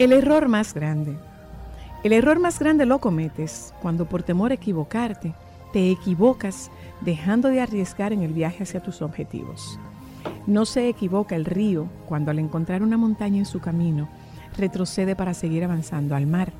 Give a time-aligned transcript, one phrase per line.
[0.00, 1.14] El error más grande.
[2.04, 5.34] El error más grande lo cometes cuando por temor a equivocarte,
[5.74, 6.70] te equivocas
[7.02, 9.78] dejando de arriesgar en el viaje hacia tus objetivos.
[10.46, 14.08] No se equivoca el río cuando al encontrar una montaña en su camino,
[14.56, 16.50] retrocede para seguir avanzando al mar.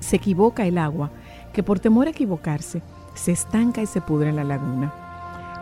[0.00, 1.10] Se equivoca el agua
[1.52, 2.80] que por temor a equivocarse,
[3.12, 4.94] se estanca y se pudre en la laguna.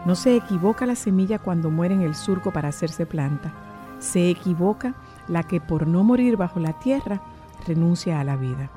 [0.07, 3.53] No se equivoca la semilla cuando muere en el surco para hacerse planta.
[3.99, 4.95] Se equivoca
[5.29, 7.21] la que por no morir bajo la tierra
[7.67, 8.71] renuncia a la vida.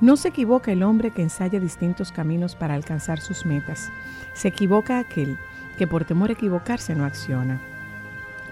[0.00, 3.90] No se equivoca el hombre que ensaya distintos caminos para alcanzar sus metas.
[4.34, 5.38] Se equivoca aquel
[5.78, 7.60] que por temor a equivocarse no acciona.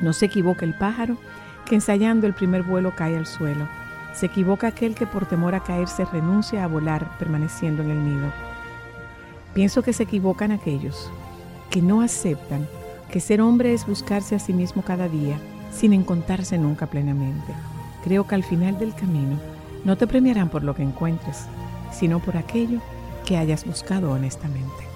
[0.00, 1.16] No se equivoca el pájaro
[1.66, 3.68] que ensayando el primer vuelo cae al suelo.
[4.12, 8.32] Se equivoca aquel que por temor a caerse renuncia a volar permaneciendo en el nido.
[9.54, 11.10] Pienso que se equivocan aquellos
[11.68, 12.68] que no aceptan
[13.10, 15.36] que ser hombre es buscarse a sí mismo cada día
[15.72, 17.52] sin encontrarse nunca plenamente.
[18.04, 19.38] Creo que al final del camino
[19.84, 21.46] no te premiarán por lo que encuentres,
[21.92, 22.80] sino por aquello
[23.24, 24.90] que hayas buscado honestamente.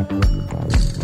[0.00, 0.99] なくなるんだ。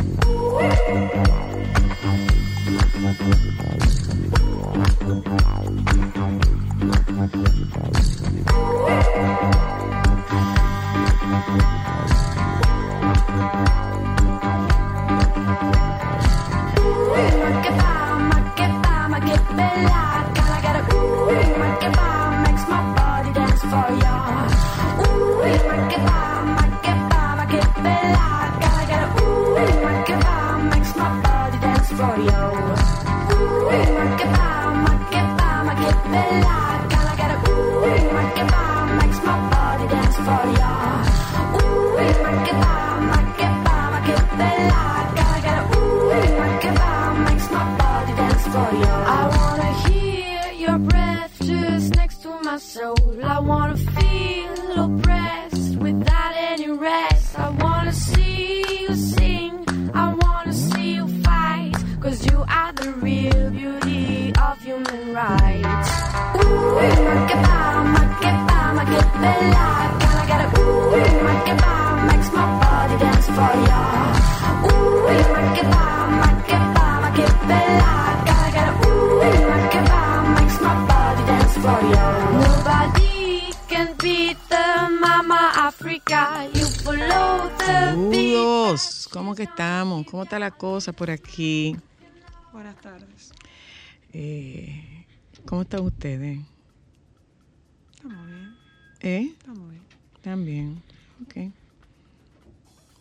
[90.27, 91.77] Está la cosa por aquí?
[92.53, 93.33] Buenas tardes.
[94.13, 95.07] Eh,
[95.45, 96.41] ¿Cómo están ustedes?
[97.95, 98.57] Estamos bien.
[99.03, 99.35] ¿Eh?
[99.39, 99.83] Estamos bien.
[100.23, 100.83] También.
[101.23, 101.53] Ok.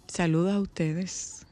[0.05, 1.47] Saludos a ustedes.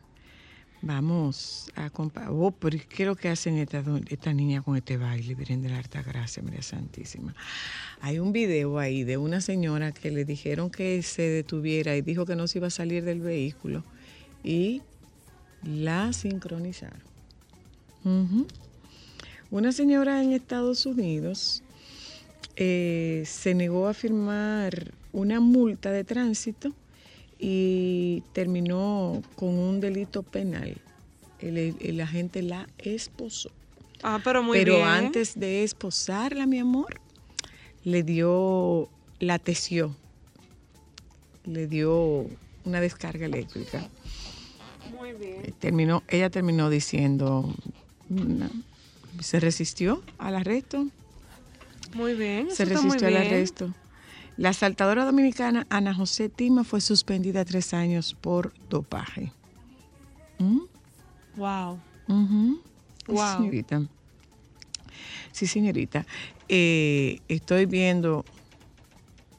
[0.84, 4.98] Vamos a compa Oh, pero ¿qué es lo que hacen estas esta niñas con este
[4.98, 5.34] baile?
[5.34, 7.34] Virgen de la Alta Gracia, María Santísima.
[8.00, 12.28] Hay un video ahí de una señora que le dijeron que se detuviera y dijo
[12.28, 13.84] que no se iba a salir del vehículo
[14.44, 14.84] y
[15.66, 17.02] la sincronizaron.
[19.52, 21.64] Una señora en Estados Unidos
[22.56, 26.74] eh, se negó a firmar una multa de tránsito
[27.40, 30.76] y terminó con un delito penal.
[31.40, 33.52] El, el agente la esposó.
[34.02, 34.88] Ah, pero muy Pero bien.
[34.88, 37.00] antes de esposarla, mi amor,
[37.86, 38.90] le dio,
[39.20, 39.96] la tesió,
[41.46, 42.28] le dio
[42.66, 43.88] una descarga eléctrica.
[45.04, 45.42] Muy bien.
[45.44, 47.54] Eh, Terminó, ella terminó diciendo,
[49.20, 50.88] se resistió al arresto,
[51.94, 52.50] Muy bien.
[52.50, 53.74] se resistió al arresto.
[54.38, 59.34] La asaltadora dominicana Ana José Tima fue suspendida tres años por dopaje.
[60.40, 60.60] ¿Mm?
[61.36, 61.80] Wow.
[62.08, 63.38] Sí, Wow.
[63.38, 63.82] señorita.
[65.34, 66.06] Sí, señorita.
[66.48, 68.24] Eh, estoy viendo.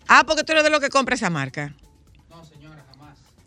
[0.08, 1.74] Ah, porque tú eres de lo que compra esa marca.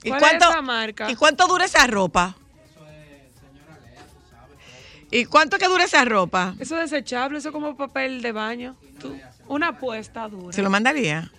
[0.03, 0.07] No.
[0.07, 1.11] ¿Y ¿Cuál cuánto, es marca?
[1.11, 2.35] ¿Y cuánto dura esa ropa?
[2.37, 5.07] Eso es, señora Lea, tú sabes.
[5.11, 6.55] ¿Y cuánto que dura esa ropa?
[6.59, 8.75] Eso es desechable, eso es como papel de baño.
[8.99, 9.15] Tú-
[9.47, 10.53] una apuesta dura.
[10.53, 11.31] ¿Se lo mandaría?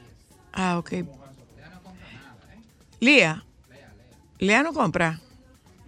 [0.53, 0.93] Ah, ok.
[3.01, 3.45] Lía.
[4.39, 5.21] Lea no compra.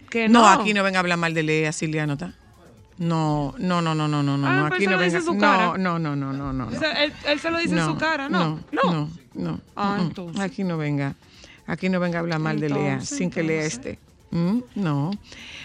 [0.09, 2.33] Que No, no, aquí no venga a hablar mal de Lea si Lea no está.
[2.97, 4.47] No, no, no, no, no, no, no.
[4.47, 5.17] Ah, no, aquí no venga.
[5.17, 5.77] en su no, cara.
[5.77, 6.67] no, no, no, no, no, no.
[6.67, 8.59] O sea, él, él se lo dice en su cara, ¿no?
[8.71, 9.61] No, no, no.
[9.75, 10.05] Ah, Mm, mm.
[10.07, 10.41] entonces.
[10.41, 11.15] Aquí no venga.
[11.67, 13.99] Aquí no venga a hablar mal de Lea Entonces, sin que Lea esté.
[14.31, 15.11] Mm, no.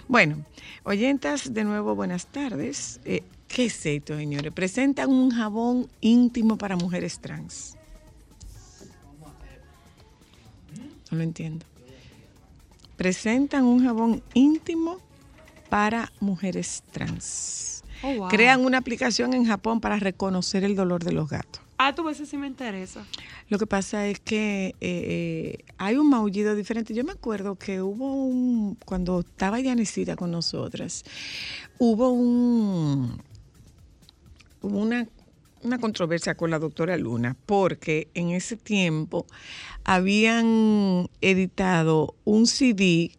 [0.09, 0.45] Bueno,
[0.85, 3.01] oyentas, de nuevo, buenas tardes.
[3.05, 4.53] Eh, ¿Qué es esto, señores?
[4.53, 7.77] Presentan un jabón íntimo para mujeres trans.
[11.11, 11.65] No lo entiendo.
[12.97, 14.99] Presentan un jabón íntimo
[15.69, 17.85] para mujeres trans.
[18.03, 18.29] Oh, wow.
[18.29, 21.66] Crean una aplicación en Japón para reconocer el dolor de los gatos.
[21.79, 23.05] Ah, tú ves, sí me interesa.
[23.49, 26.95] Lo que pasa es que eh, eh, hay un maullido diferente.
[26.95, 31.05] Yo me acuerdo que hubo un, cuando estaba Yanecita con nosotras,
[31.79, 33.23] hubo un,
[34.63, 35.07] una,
[35.63, 39.27] una controversia con la doctora Luna, porque en ese tiempo
[39.85, 43.13] habían editado un CD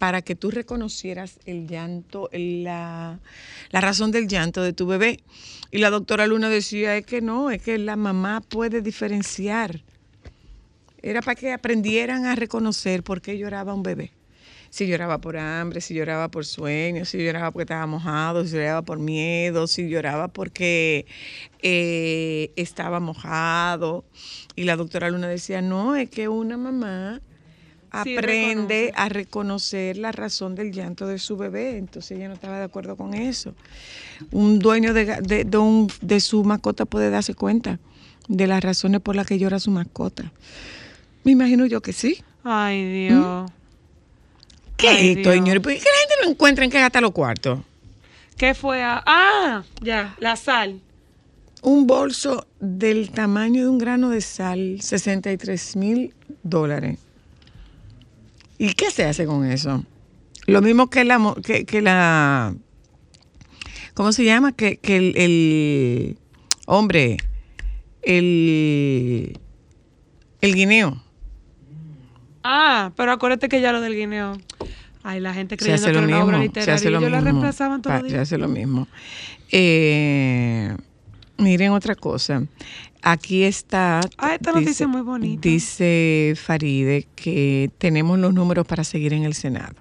[0.00, 3.20] para que tú reconocieras el llanto, la,
[3.70, 5.20] razón del llanto de tu bebé.
[5.70, 9.82] Y la doctora Luna decía, es que no, es que la mamá puede diferenciar.
[11.02, 14.10] Era para que aprendieran a reconocer por qué lloraba un bebé.
[14.70, 18.80] Si lloraba por hambre, si lloraba por sueño, si lloraba porque estaba mojado, si lloraba
[18.80, 21.04] por miedo, si lloraba porque
[21.60, 24.06] eh, estaba mojado.
[24.56, 27.20] Y la doctora Luna decía, no, es que una mamá
[27.90, 31.76] aprende a reconocer la razón del llanto de su bebé.
[31.78, 33.54] Entonces ella no estaba de acuerdo con eso.
[34.30, 37.78] Un dueño de, de- de un- de su mascota puede darse cuenta
[38.28, 40.30] de las razones por las que llora su mascota.
[41.24, 42.22] Me imagino yo que sí.
[42.44, 43.50] Ay, Dios.
[44.76, 45.34] ¿Qué Ay, es esto, Dios.
[45.34, 45.62] señores?
[45.62, 47.60] ¿Por qué la gente no encuentra en qué gasta los cuartos?
[48.36, 48.82] ¿Qué fue?
[48.82, 50.80] a- Ah, ya, la sal.
[51.62, 56.98] Un bolso del tamaño de un grano de sal, 63 mil dólares.
[58.62, 59.82] ¿Y qué se hace con eso?
[60.46, 62.54] Lo mismo que la, que, que la
[63.94, 64.52] ¿cómo se llama?
[64.52, 66.18] Que, que el, el-
[66.66, 67.16] hombre,
[68.02, 69.38] el,
[70.42, 71.02] el guineo.
[72.44, 74.38] Ah, pero acuérdate que ya lo del guineo.
[75.02, 76.60] Ay, la gente creyendo que era una obra mismo.
[76.62, 77.30] Se hace y lo ellos la mismo.
[77.32, 78.20] reemplazaban los Se días.
[78.22, 78.88] hace lo mismo.
[79.50, 80.76] Eh,
[81.38, 82.42] miren otra cosa.
[83.02, 84.00] Aquí está.
[84.18, 85.48] Ah, esta noticia es muy bonita.
[85.48, 89.74] Dice Faride que tenemos los números para seguir en el Senado.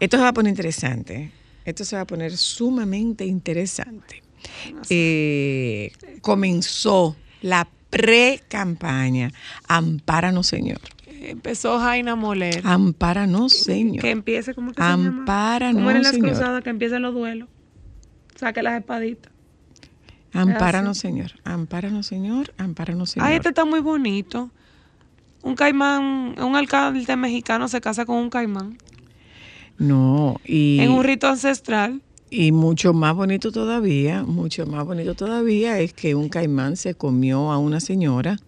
[0.00, 1.32] Esto se va a poner interesante.
[1.64, 4.22] Esto se va a poner sumamente interesante.
[4.90, 9.32] Eh, comenzó la pre-campaña.
[9.66, 10.78] Ampáranos, Señor.
[11.06, 12.60] Empezó Jaina Moler.
[12.64, 14.00] Ampáranos, Señor.
[14.02, 15.08] Que empiece, ¿cómo que se llama?
[15.08, 16.28] Ampáranos, Como eran las Señor.
[16.30, 17.48] cruzadas, que empiecen los duelos.
[18.36, 19.32] Saque las espaditas.
[20.36, 21.32] Ampáranos, Señor.
[21.44, 22.52] Ampáranos, Señor.
[22.58, 23.28] Ampáranos, Señor.
[23.28, 24.50] Ay, este está muy bonito.
[25.42, 28.78] Un caimán, un alcalde mexicano se casa con un caimán
[29.78, 32.02] No, y, en un rito ancestral.
[32.30, 37.52] y mucho más bonito todavía, mucho más bonito todavía es que un caimán se comió
[37.52, 38.38] a una señora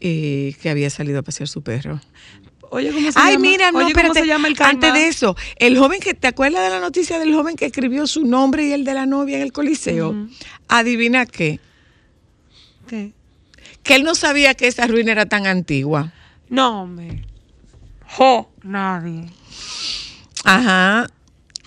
[0.00, 2.00] eh, que había salido a pasear su perro.
[2.74, 3.42] Oye, ¿cómo se Ay, llama?
[3.42, 6.64] mira, no, Oye, ¿cómo se llama el Antes de eso, el joven que, ¿te acuerdas
[6.64, 9.42] de la noticia del joven que escribió su nombre y el de la novia en
[9.42, 10.26] el coliseo?
[10.66, 11.60] Adivina qué.
[12.88, 13.12] ¿Qué?
[13.84, 16.12] Que él no sabía que esa ruina era tan antigua.
[16.48, 17.22] No, hombre.
[18.08, 18.50] Jo.
[18.64, 19.26] Nadie.
[20.42, 21.06] Ajá.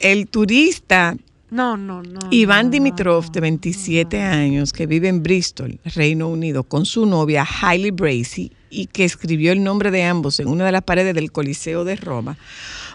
[0.01, 1.15] El turista
[1.49, 2.19] No, no, no.
[2.31, 7.05] Iván no, Dimitrov, no, de 27 años, que vive en Bristol, Reino Unido, con su
[7.05, 11.13] novia Hailey Bracy y que escribió el nombre de ambos en una de las paredes
[11.13, 12.37] del Coliseo de Roma,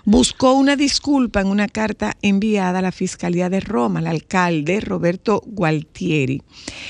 [0.05, 5.43] buscó una disculpa en una carta enviada a la Fiscalía de Roma, al alcalde Roberto
[5.47, 6.43] Gualtieri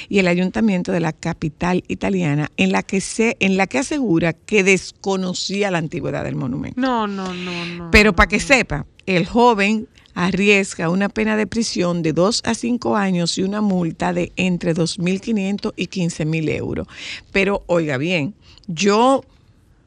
[0.08, 4.32] y el ayuntamiento de la capital italiana, en la que, se, en la que asegura
[4.32, 6.80] que desconocía la antigüedad del monumento.
[6.80, 7.90] No, no, no, no.
[7.90, 12.96] Pero para que sepa, el joven arriesga una pena de prisión de 2 a 5
[12.96, 16.86] años y una multa de entre 2.500 y 15.000 euros.
[17.32, 18.34] Pero oiga bien,
[18.66, 19.24] yo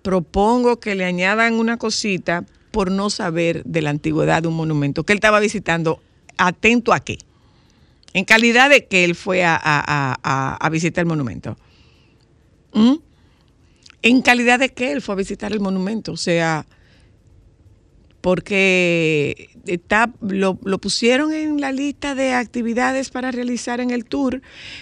[0.01, 5.03] propongo que le añadan una cosita por no saber de la antigüedad de un monumento
[5.03, 6.01] que él estaba visitando.
[6.37, 7.17] ¿Atento a qué?
[8.13, 11.57] En calidad de que él fue a, a- a- visitar el monumento.
[12.73, 12.95] ¿Mm?
[14.01, 16.11] En calidad de que él fue a visitar el monumento.
[16.11, 16.65] O sea,
[18.21, 24.41] porque está, lo, lo pusieron en la lista de actividades para realizar en el tour,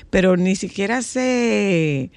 [0.09, 2.09] pero ni siquiera se,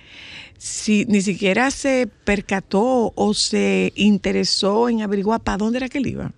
[0.58, 6.06] si, ni siquiera se percató o se interesó en averiguar para dónde era que él
[6.06, 6.32] iba.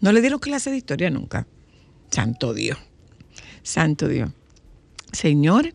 [0.00, 1.46] No le dieron clase de historia nunca.
[2.10, 2.78] Santo Dios.
[3.62, 4.30] Santo Dios.
[5.12, 5.74] Señor,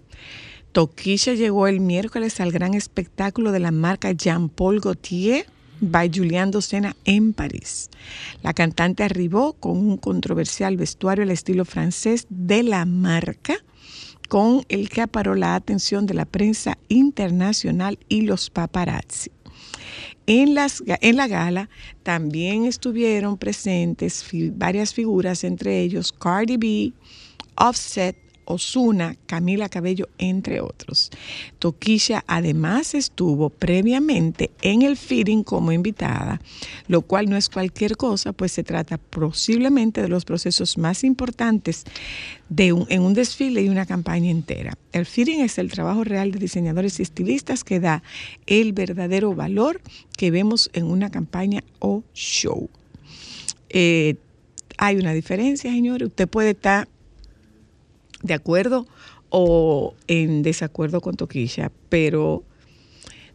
[0.71, 5.45] Toquilla llegó el miércoles al gran espectáculo de la marca Jean Paul Gaultier
[5.79, 7.89] by Julián Docena en París.
[8.41, 13.55] La cantante arribó con un controversial vestuario al estilo francés de la marca,
[14.27, 19.31] con el que aparó la atención de la prensa internacional y los paparazzi.
[20.27, 21.69] En, las, en la gala
[22.03, 26.93] también estuvieron presentes varias figuras, entre ellos Cardi B,
[27.57, 31.11] Offset, Osuna, Camila Cabello, entre otros.
[31.59, 36.39] Toquilla además estuvo previamente en el feeding como invitada,
[36.87, 41.83] lo cual no es cualquier cosa, pues se trata posiblemente de los procesos más importantes
[42.49, 44.77] de un- en un desfile y una campaña entera.
[44.91, 48.03] El feeding es el trabajo real de diseñadores y estilistas que da
[48.45, 49.81] el verdadero valor
[50.17, 52.69] que vemos en una campaña o show.
[53.69, 54.15] Eh,
[54.77, 56.07] hay una diferencia, señores.
[56.09, 56.87] Usted puede estar
[58.25, 58.87] de acuerdo
[59.29, 62.43] o en desacuerdo con Toquilla, pero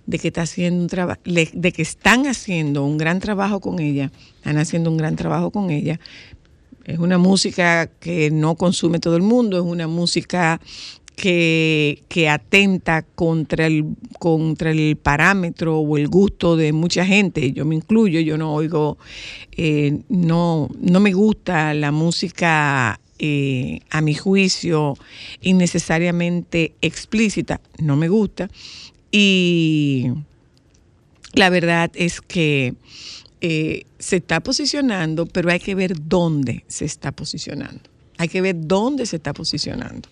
[0.06, 4.11] de que está haciendo un trabajo, de que están haciendo un gran trabajo con ella,
[4.37, 6.00] están haciendo un gran trabajo con ella.
[6.85, 10.61] Es una música que no consume todo el mundo, es una música
[11.14, 13.85] que, que atenta contra el,
[14.18, 17.52] contra el parámetro o el gusto de mucha gente.
[17.52, 18.97] Yo me incluyo, yo no oigo,
[19.52, 24.97] eh, no, no me gusta la música eh, a mi juicio,
[25.43, 28.49] innecesariamente explícita, no me gusta.
[29.12, 30.11] Y
[31.35, 32.75] la verdad es que
[33.43, 37.83] eh, se está posicionando, pero hay que ver dónde se está posicionando.
[38.17, 40.09] Hay que ver dónde se está posicionando.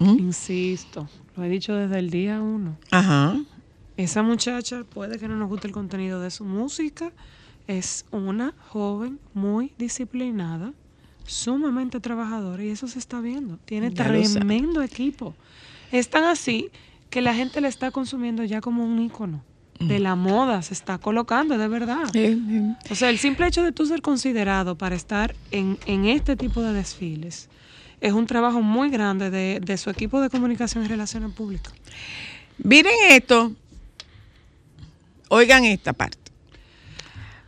[0.00, 0.18] ¿Mm?
[0.18, 2.76] Insisto, lo he dicho desde el día uno.
[2.90, 3.40] Ajá.
[3.96, 7.12] Esa muchacha puede que no nos guste el contenido de su música.
[7.68, 10.72] Es una joven muy disciplinada,
[11.28, 13.58] sumamente trabajadora y eso se está viendo.
[13.64, 15.34] Tiene Ya tremendo equipo.
[15.92, 16.70] Es tan así
[17.10, 19.42] que la gente la está consumiendo ya como un ícono
[19.78, 22.10] de la moda, se está colocando, de verdad.
[22.90, 26.62] O sea, el simple hecho de tú ser considerado para estar en, en este tipo
[26.62, 27.48] de desfiles
[28.00, 31.72] es un trabajo muy grande de, de su equipo de comunicación y relaciones públicas.
[32.58, 33.52] Miren esto.
[35.28, 36.27] Oigan esta parte.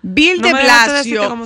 [0.02, 1.36] Bill No de Blasio,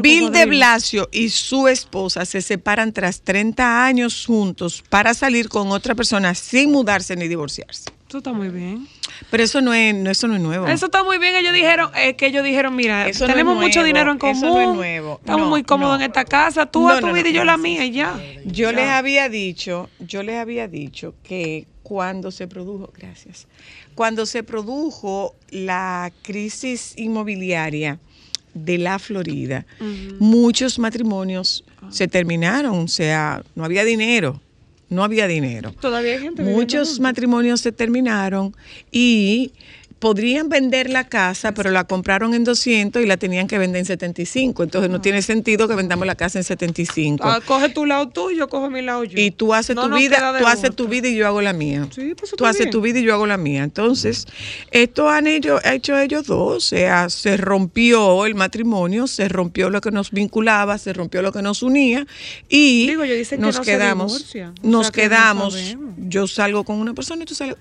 [0.00, 0.46] Bill de.
[0.46, 6.34] Blasio y su esposa se separan tras 30 años juntos para salir con otra persona
[6.34, 7.90] sin mudarse ni divorciarse.
[8.08, 8.86] Eso está muy bien.
[9.30, 10.68] Pero eso no es, no, eso no es nuevo.
[10.68, 11.34] Eso está muy bien.
[11.34, 14.36] Ellos dijeron, es que ellos dijeron, mira, Eso no es tenemos mucho dinero en común.
[14.36, 15.18] eso no es nuevo.
[15.20, 16.66] Estamos muy cómodos en esta casa.
[16.66, 18.16] Tú a tu vida y yo la mía y ya.
[18.44, 18.76] Yo Ya.
[18.76, 23.48] les había dicho, yo les había dicho que cuando se produjo, gracias,
[23.94, 27.98] cuando se produjo la crisis inmobiliaria
[28.54, 29.66] de la Florida,
[30.18, 34.40] muchos matrimonios se terminaron, o sea, no había dinero,
[34.88, 35.72] no había dinero.
[35.80, 38.54] Todavía hay gente Muchos matrimonios se terminaron
[38.92, 39.52] y
[40.04, 43.86] podrían vender la casa, pero la compraron en 200 y la tenían que vender en
[43.86, 44.62] 75.
[44.62, 47.26] Entonces no tiene sentido que vendamos la casa en 75.
[47.26, 49.18] Ah, coge tu lado tú, yo cojo mi lado yo.
[49.18, 51.88] Y tú haces No tu vida, tú haces tu vida y yo hago la mía.
[51.94, 52.70] Sí, pues tú haces bien.
[52.72, 53.62] tu vida y yo hago la mía.
[53.64, 54.26] Entonces,
[54.72, 56.56] esto han hecho, hecho ellos dos.
[56.56, 61.32] O sea, se rompió el matrimonio, se rompió lo que nos vinculaba, se rompió lo
[61.32, 62.06] que nos unía
[62.50, 64.12] y Digo, ellos dicen que nos se quedamos.
[64.12, 65.76] O Nos sea, que no quedamos.
[65.96, 67.56] yo salgo con una persona y tú sales.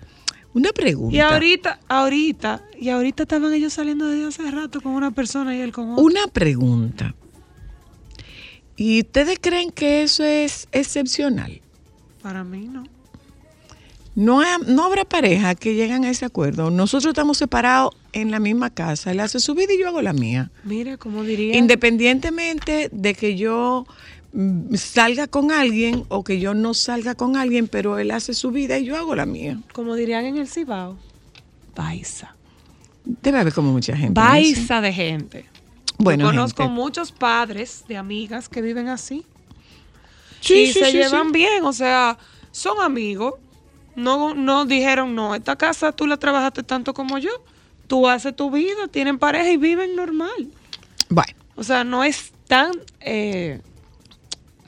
[0.53, 1.15] Una pregunta.
[1.15, 5.61] Y ahorita, ahorita, y ahorita estaban ellos saliendo desde hace rato con una persona y
[5.61, 6.03] él con otra.
[6.03, 7.15] Una pregunta.
[8.75, 11.61] ¿Y ustedes creen que eso es excepcional?
[12.21, 12.83] Para mí no.
[14.15, 16.69] No, ha- no habrá pareja que llegan a ese acuerdo.
[16.69, 19.11] Nosotros estamos separados en la misma casa.
[19.11, 20.51] Él hace su vida y yo hago la mía.
[20.63, 21.57] Mira, como diría.
[21.57, 23.87] Independientemente de que yo
[24.75, 28.77] salga con alguien o que yo no salga con alguien, pero él hace su vida
[28.79, 29.59] y yo hago la mía.
[29.73, 30.97] como dirían en el Cibao,
[31.75, 32.35] baisa.
[33.05, 34.19] Debe haber como mucha gente.
[34.19, 35.45] Baisa de gente.
[35.97, 36.75] Bueno, Yo conozco gente.
[36.75, 39.25] muchos padres de amigas que viven así.
[40.39, 42.17] Sí, y sí, se sí, llevan bien, o sea,
[42.51, 43.35] son amigos.
[43.95, 47.29] No, no dijeron, no, esta casa tú la trabajaste tanto como yo.
[47.87, 50.49] Tú haces tu vida, tienen pareja y viven normal.
[51.09, 51.33] Bueno.
[51.55, 52.71] O sea, no es tan
[53.01, 53.61] eh,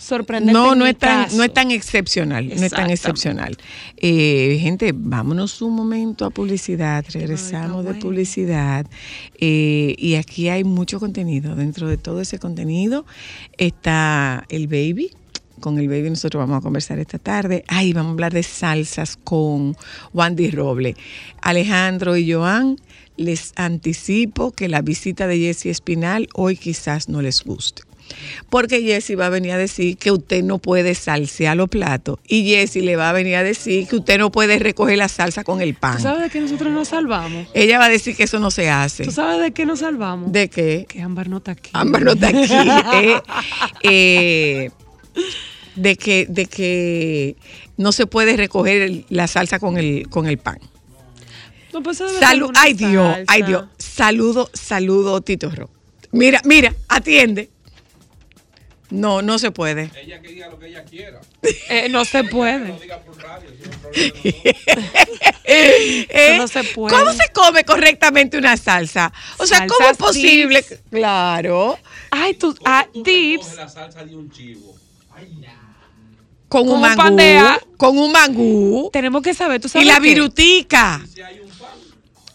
[0.06, 0.54] sorprendente.
[0.54, 3.58] No, no es, tan, no es tan excepcional, no es tan excepcional.
[3.98, 8.86] Eh, gente, vámonos un momento a publicidad, regresamos de publicidad
[9.40, 11.56] eh, y aquí hay mucho contenido.
[11.56, 13.06] Dentro de todo ese contenido
[13.58, 15.12] está el baby.
[15.60, 17.64] Con el baby nosotros vamos a conversar esta tarde.
[17.68, 19.76] Ay, vamos a hablar de salsas con
[20.14, 20.96] Wandy Roble.
[21.42, 22.78] Alejandro y Joan,
[23.18, 27.85] les anticipo que la visita de Jessie Espinal hoy quizás no les guste.
[28.50, 32.20] Porque Jessy va a venir a decir que usted no puede salsear los platos.
[32.28, 35.44] Y Jessy le va a venir a decir que usted no puede recoger la salsa
[35.44, 35.98] con el pan.
[35.98, 37.48] ¿Tú sabes de qué nosotros nos salvamos?
[37.54, 39.04] Ella va a decir que eso no se hace.
[39.04, 40.32] ¿Tú sabes de qué nos salvamos?
[40.32, 40.86] ¿De qué?
[40.88, 41.72] que Ámbar no está aquí.
[41.74, 42.46] Ámbar no está aquí.
[42.94, 43.22] eh.
[43.84, 44.70] Eh,
[45.76, 47.36] de, que, de que
[47.78, 50.60] no se puede recoger la salsa con el, con el pan.
[51.74, 53.66] No, pues Salud, ay Dios, ay Dios.
[53.78, 55.70] Saludo, saludo, Tito Ro.
[56.12, 57.50] Mira, mira, atiende.
[58.90, 59.90] No, no se puede.
[60.00, 61.20] Ella que diga lo que ella quiera.
[61.70, 62.68] Eh, no se puede.
[62.70, 63.80] Lo diga por radio, si no hay
[64.12, 65.36] problema de nosotros.
[65.46, 66.36] ¿Eh?
[66.38, 66.96] no se puede.
[66.98, 69.12] ¿Cómo se come correctamente una salsa?
[69.38, 70.62] O sea, ¿cómo es posible?
[70.62, 70.82] dips.
[70.92, 71.80] Claro.
[72.12, 73.44] Ay, tú, ah, Tú te dips.
[73.44, 74.76] coges la salsa de un chivo.
[76.48, 76.98] Con, Con un mangú.
[76.98, 78.90] pan de a- Con un mangú.
[78.94, 80.00] Tenemos que saber, tú Y sabes la qué?
[80.02, 81.02] virutica.
[81.14, 81.70] Si hay un pan,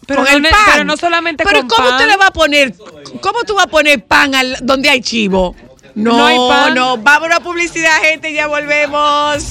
[0.05, 0.59] Pero con no el pan.
[0.73, 2.01] pero no solamente Pero con ¿cómo pan.
[2.01, 2.75] tú le vas a poner?
[3.21, 5.55] ¿Cómo tú vas a poner pan al, donde hay chivo?
[5.95, 6.73] No, No hay pan.
[6.75, 6.97] no.
[6.97, 8.33] Vamos a publicidad, gente.
[8.33, 9.43] Ya volvemos.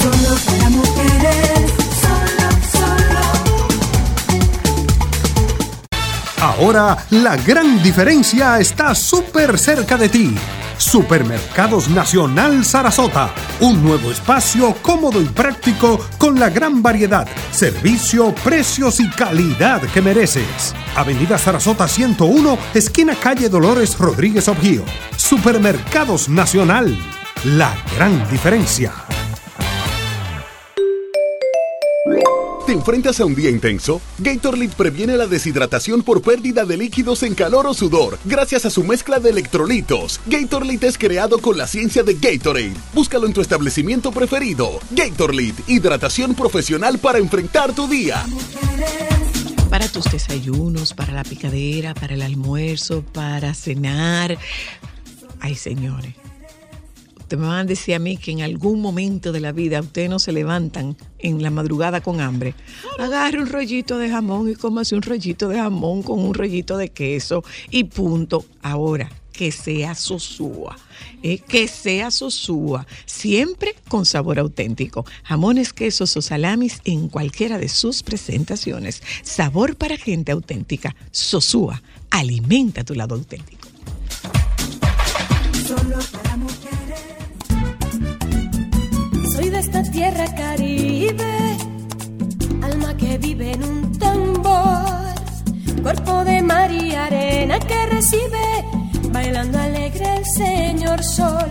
[0.00, 3.20] Solo para mujeres, solo, solo.
[6.40, 10.34] Ahora la gran diferencia está súper cerca de ti.
[10.78, 13.34] Supermercados Nacional Sarasota.
[13.60, 20.00] Un nuevo espacio cómodo y práctico con la gran variedad, servicio, precios y calidad que
[20.00, 20.74] mereces.
[20.96, 24.84] Avenida Sarasota 101, esquina calle Dolores Rodríguez Objío.
[25.16, 26.96] Supermercados Nacional.
[27.44, 28.92] La gran diferencia.
[32.68, 33.98] ¿Te enfrentas a un día intenso?
[34.18, 38.84] Gatorade previene la deshidratación por pérdida de líquidos en calor o sudor gracias a su
[38.84, 40.20] mezcla de electrolitos.
[40.26, 42.74] Gatorade es creado con la ciencia de Gatorade.
[42.92, 44.80] Búscalo en tu establecimiento preferido.
[44.90, 48.22] Gatorade, hidratación profesional para enfrentar tu día.
[49.70, 54.36] Para tus desayunos, para la picadera, para el almuerzo, para cenar.
[55.40, 56.16] Ay, señores.
[57.28, 60.08] Ustedes me van a decir a mí que en algún momento de la vida ustedes
[60.08, 62.54] no se levantan en la madrugada con hambre.
[62.98, 66.88] Agarre un rollito de jamón y cómase un rollito de jamón con un rollito de
[66.88, 68.46] queso y punto.
[68.62, 70.78] Ahora, que sea sosúa.
[71.22, 75.04] eh, que sea sosúa, siempre con sabor auténtico.
[75.24, 79.02] Jamones, quesos o salamis en cualquiera de sus presentaciones.
[79.22, 80.96] Sabor para gente auténtica.
[81.10, 83.68] Sosúa, alimenta tu lado auténtico.
[85.66, 86.28] Solo para.
[89.82, 91.56] Tierra caribe,
[92.62, 95.14] alma que vive en un tambor,
[95.82, 98.64] cuerpo de mar y arena que recibe,
[99.12, 101.50] bailando alegre el señor sol.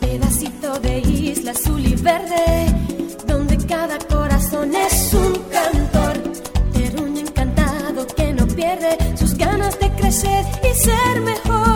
[0.00, 2.74] Pedacito de isla azul y verde,
[3.26, 6.32] donde cada corazón es un cantor,
[6.72, 11.69] terruño encantado que no pierde sus ganas de crecer y ser mejor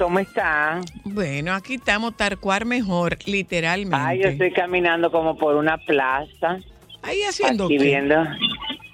[0.00, 0.82] ¿cómo están?
[1.04, 3.96] Bueno, aquí estamos tarcuar mejor, literalmente.
[4.00, 6.58] Ay, yo estoy caminando como por una plaza.
[7.02, 7.84] Ahí haciendo Aquí qué?
[7.84, 8.16] viendo,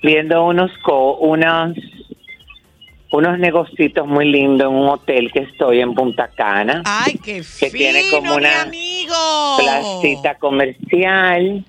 [0.03, 1.77] viendo unos co, unos,
[3.13, 6.83] unos negocios muy lindos en un hotel que estoy en Punta Cana.
[6.85, 9.15] Ay, qué que tiene fino, como una amigo.
[9.59, 11.65] placita comercial.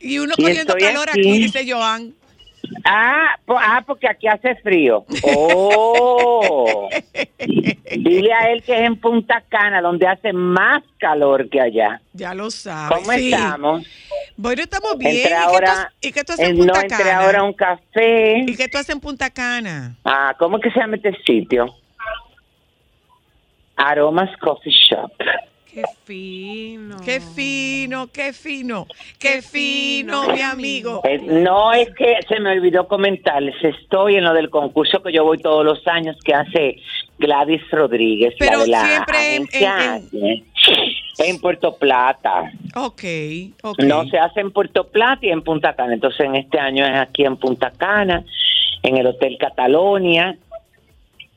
[0.00, 1.20] Y uno Y cogiendo calor aquí.
[1.20, 2.14] aquí, dice Joan.
[2.84, 5.04] Ah, po- ah, porque aquí hace frío.
[5.22, 6.88] Oh.
[7.96, 12.00] Dile a él que es en Punta Cana, donde hace más calor que allá.
[12.12, 12.98] Ya lo sabes.
[12.98, 13.32] ¿Cómo sí.
[13.32, 13.86] estamos?
[14.36, 15.28] Bueno, estamos bien.
[15.28, 17.18] ¿Y, ahora, qué tú, y qué tú haces en Punta no, Cana?
[17.18, 18.38] ahora a un café.
[18.46, 19.96] ¿Y qué tú haces en Punta Cana?
[20.04, 21.74] Ah, ¿cómo que se llama este sitio?
[23.76, 25.12] Aromas Coffee Shop.
[25.76, 26.96] Qué fino.
[27.04, 28.86] Qué fino, qué fino,
[29.18, 31.02] qué fino, mi amigo.
[31.04, 35.22] Eh, no, es que se me olvidó comentarles, estoy en lo del concurso que yo
[35.24, 36.76] voy todos los años que hace
[37.18, 39.48] Gladys Rodríguez, Pero la de la siempre en-
[40.24, 40.44] ¿eh?
[41.18, 42.50] en Puerto Plata.
[42.74, 43.02] Ok,
[43.62, 43.78] ok.
[43.80, 45.92] No se hace en Puerto Plata y en Punta Cana.
[45.92, 48.24] Entonces, en este año es aquí en Punta Cana,
[48.82, 50.38] en el Hotel Catalonia.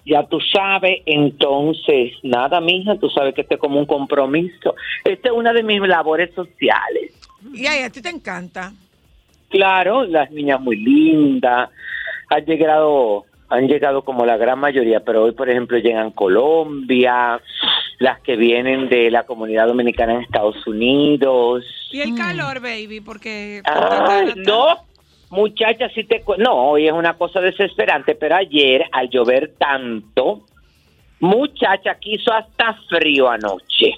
[0.10, 4.74] Ya tú sabes, entonces, nada, mija, tú sabes que este es como un compromiso.
[5.04, 7.14] Esta es una de mis labores sociales.
[7.54, 8.74] Y a ti te encanta.
[9.50, 11.70] Claro, las niñas muy lindas.
[12.30, 17.40] Han llegado, han llegado como la gran mayoría, pero hoy, por ejemplo, llegan Colombia,
[18.00, 21.66] las que vienen de la comunidad dominicana en Estados Unidos.
[21.92, 23.62] Y el calor, baby, porque...
[23.64, 24.86] Ay, no,
[25.30, 26.24] muchacha, si te...
[26.38, 30.42] No, hoy es una cosa desesperante, pero ayer, al llover tanto,
[31.20, 33.94] muchacha, aquí hizo hasta frío anoche.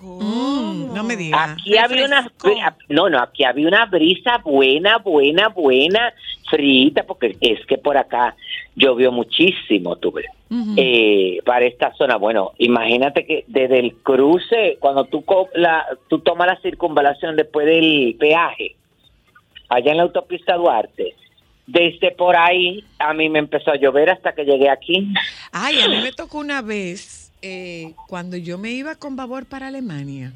[0.00, 1.50] Mm, no me digas.
[1.50, 2.30] Aquí había una...
[2.88, 6.12] No, no, aquí había una brisa buena, buena, buena,
[6.48, 8.34] frita, porque es que por acá
[8.76, 10.24] llovió muchísimo, tuve.
[10.78, 12.16] eh, para esta zona.
[12.16, 17.66] Bueno, imagínate que desde el cruce, cuando tú, co- la, tú tomas la circunvalación después
[17.66, 18.76] del peaje,
[19.68, 21.14] allá en la autopista Duarte,
[21.66, 25.12] desde por ahí a mí me empezó a llover hasta que llegué aquí.
[25.52, 29.68] Ay, a mí me tocó una vez eh, cuando yo me iba con Babor para
[29.68, 30.32] Alemania.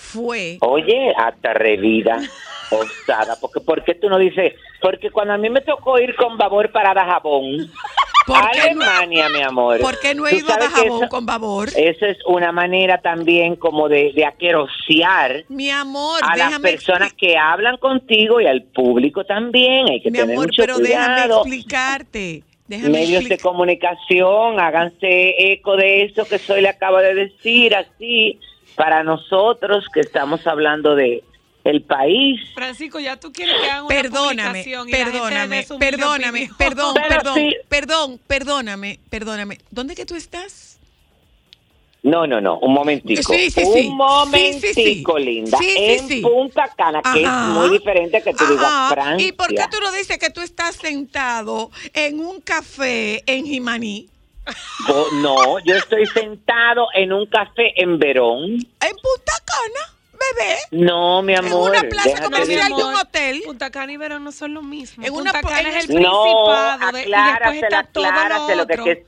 [0.00, 0.58] Fue.
[0.60, 2.18] Oye, hasta revida,
[2.70, 4.54] osada, porque ¿por qué tú no dices?
[4.80, 7.70] Porque cuando a mí me tocó ir con Babor para Dajabón,
[8.32, 9.80] a qué no- Alemania, mi amor.
[9.80, 11.68] ¿Por qué no he ido a Dajabón eso- con Babor?
[11.76, 17.36] Esa es una manera también como de, de aquerosear Mi amor, a las personas que
[17.36, 19.88] hablan contigo y al público también.
[19.90, 21.40] Hay que Mi tener amor, mucho pero déjame cuidado.
[21.40, 22.42] explicarte.
[22.68, 28.38] Déjame Medios de comunicación, háganse eco de eso que Soy le acaba de decir, así,
[28.76, 31.22] para nosotros que estamos hablando de
[31.64, 32.40] el país.
[32.54, 36.50] Francisco, ya tú quieres que hagan una Perdóname, publicación y la gente perdóname, humilde perdóname,
[36.56, 37.56] perdón, Pero perdón, sí.
[37.68, 39.58] perdón, perdóname, perdóname.
[39.70, 40.78] ¿Dónde que tú estás?
[42.02, 43.30] No, no, no, un momentico.
[43.30, 43.88] Sí, sí, un sí.
[43.90, 45.22] momentico, Sí, sí, sí.
[45.22, 45.58] linda.
[45.58, 46.20] Sí, sí, en sí.
[46.22, 47.48] Punta Cana, que Ajá.
[47.48, 48.88] es muy diferente que tú digas Ajá.
[48.94, 49.26] Francia.
[49.28, 54.08] ¿Y por qué tú no dices que tú estás sentado en un café en Jimaní?
[55.12, 58.42] No, yo estoy sentado en un café en Verón.
[58.54, 60.56] En Punta Cana, bebé.
[60.70, 61.70] No, mi En amor.
[61.70, 63.42] una plaza comercial de- de un hotel.
[63.44, 65.04] Punta Cana y Verón no son lo mismo.
[65.04, 67.84] En una Punta po- Cana en es el No, principado de, y después acláraselo, está
[67.92, 69.06] todo lo que,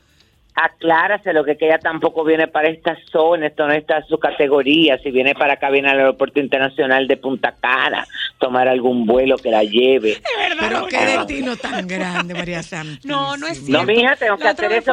[0.55, 0.69] otro.
[0.69, 4.19] que acláraselo que, que ella tampoco viene para esta zona, esto no está en su
[4.19, 8.07] categoría, si viene para acá viene al aeropuerto internacional de Punta Cana,
[8.39, 10.19] tomar algún vuelo que la lleve.
[10.61, 13.15] Pero qué destino tan grande, María Santísima.
[13.15, 13.87] No, no es No, cierto.
[13.87, 14.93] mija, tengo que La otra hacer eso.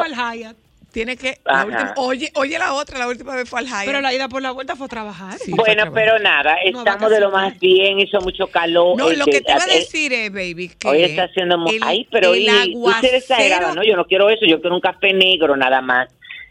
[0.92, 1.38] Tiene que.
[1.44, 1.64] la Ajá.
[1.66, 3.84] última- oye, oye la otra, la última vez fue al Hyatt.
[3.86, 5.38] Pero la ida por la vuelta fue a trabajar.
[5.38, 8.96] Sí, fue Bueno, pero nada, No, estamos de lo más bien, hizo mucho calor.
[8.98, 11.64] No, lo este, que te iba a eh, decir es, baby, que Hoy está haciendo...
[11.68, 12.66] el- Ay, pero el hoy
[13.14, 13.84] exagerada, aguacero- ¿no?
[13.84, 16.08] Yo no quiero eso, yo quiero un café negro nada más.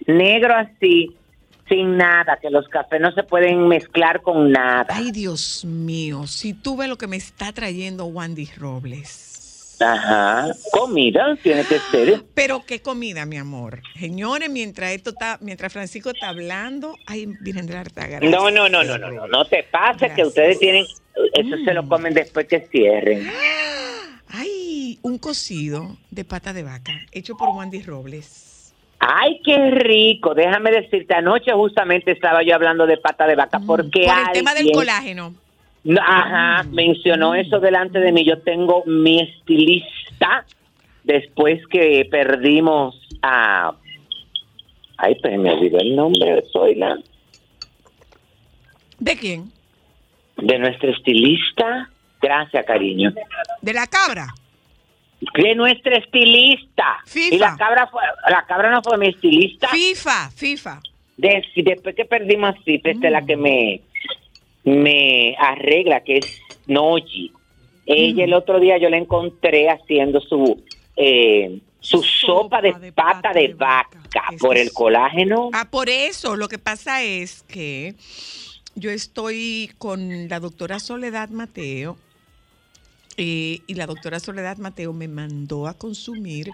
[0.08, 1.16] Negro así,
[1.68, 4.88] sin nada, que los cafés no se pueden mezclar con nada.
[4.90, 9.29] Ay, Dios mío, si tú ves lo que me está trayendo Wandy Robles.
[9.82, 12.22] Ajá, comida, tiene que ser.
[12.34, 13.82] Pero qué comida, mi amor.
[13.98, 18.20] Señores, mientras esto está, mientras Francisco está hablando, ay, vienen de la Artaga.
[18.20, 20.86] No, no, no, no, no, no, no te pases que ustedes tienen,
[21.34, 21.76] eso se Mm.
[21.76, 23.26] lo comen después que cierren.
[24.32, 28.74] Ay, un cocido de pata de vaca, hecho por Wandy Robles.
[29.00, 30.36] Ay, qué rico.
[30.36, 34.32] Déjame decirte, anoche justamente estaba yo hablando de pata de vaca porque Mm, Por el
[34.34, 35.34] tema del colágeno.
[36.02, 38.26] Ajá, mencionó eso delante de mí.
[38.26, 40.46] Yo tengo mi estilista
[41.04, 43.74] después que perdimos a...
[44.98, 46.98] Ay, pero me olvidó el nombre de Zoila.
[49.00, 49.52] ¿De quién?
[50.38, 51.90] De nuestra estilista.
[52.22, 53.14] Gracias, cariño.
[53.62, 54.28] ¿De la cabra?
[55.34, 56.98] de nuestra estilista.
[57.06, 57.36] FIFA.
[57.36, 59.68] Y la cabra, fue, la cabra no fue mi estilista.
[59.68, 60.82] FIFA, FIFA.
[61.18, 63.82] De- después que perdimos a FIFA, esta es la que me,
[64.70, 67.32] me arregla, que es Noji.
[67.86, 70.64] Ella el otro día yo la encontré haciendo su
[70.96, 74.00] eh, su sopa de pata de vaca
[74.40, 75.50] por el colágeno.
[75.54, 77.96] Ah, por eso, lo que pasa es que
[78.76, 81.98] yo estoy con la doctora Soledad Mateo
[83.18, 86.52] eh, y la doctora Soledad Mateo me mandó a consumir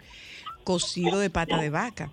[0.64, 2.12] cocido de pata de vaca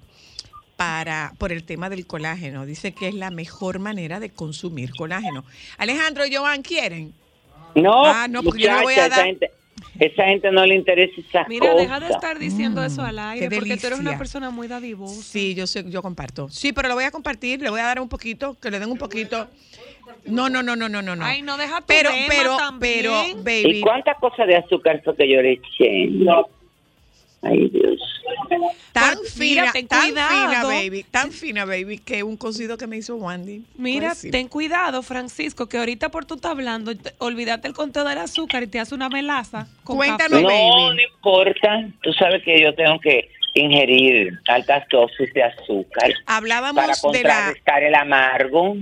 [0.83, 2.66] para por el tema del colágeno.
[2.66, 5.45] Dice que es la mejor manera de consumir colágeno.
[5.79, 7.12] Alejandro y Joan quieren.
[7.77, 9.51] No, Ah, no, porque yo no voy a esa dar- gente,
[10.01, 11.83] esa gente no le interesa esas Mira, cosas.
[11.83, 14.18] deja de estar diciendo eso al aire, Mm, porque tú eres una delicia.
[14.18, 15.23] persona muy dadivosa.
[15.23, 16.49] Sí, yo sé, yo comparto.
[16.49, 18.90] Sí, pero lo voy a compartir, le voy a dar un poquito, que le den
[18.90, 19.49] un poquito.
[20.27, 21.14] No, no, no, no, no, no.
[21.14, 21.25] no.
[21.25, 23.03] Ay, no deja tu pero, pero, también.
[23.03, 23.81] pero, ¿Y baby.
[23.83, 26.09] cuántas cosas de azúcar fue que yo le eché?
[27.42, 28.00] Ay, Dios.
[28.92, 30.31] Tan Por- fina, mira, ten tan cuidado.
[30.31, 33.64] fina, baby, tan fina, baby, que un cocido que me hizo Wandy.
[33.76, 34.31] Mira, Pues sí.
[34.31, 38.62] ten cuidado, Francisco, que ahorita por tú estás hablando, te- olvídate el conteo del azúcar
[38.62, 39.66] y te hace una melaza.
[39.83, 40.42] Con Cuéntanos, café.
[40.68, 41.88] No, no importa.
[42.02, 47.35] Tú sabes que yo tengo que ingerir altas dosis de azúcar Hablábamos para de la.
[47.35, 48.76] contrarrestar el amargo.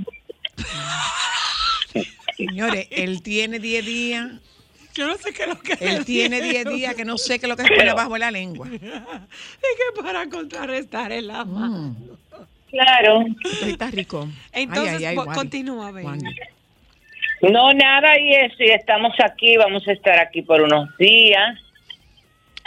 [2.36, 4.30] Señores, él tiene 10 días.
[5.00, 7.46] Yo no sé qué es lo que Él tiene 10 días que no sé qué
[7.46, 8.68] es lo que se pone bajo la lengua.
[8.74, 11.68] Y que para contrarrestar el ama.
[11.68, 11.96] Mm,
[12.70, 13.24] Claro.
[13.50, 14.28] esto está rico.
[14.52, 15.90] Entonces, ay, ay, continúa.
[17.40, 18.56] No, nada y eso.
[18.58, 19.56] Y estamos aquí.
[19.56, 21.58] Vamos a estar aquí por unos días.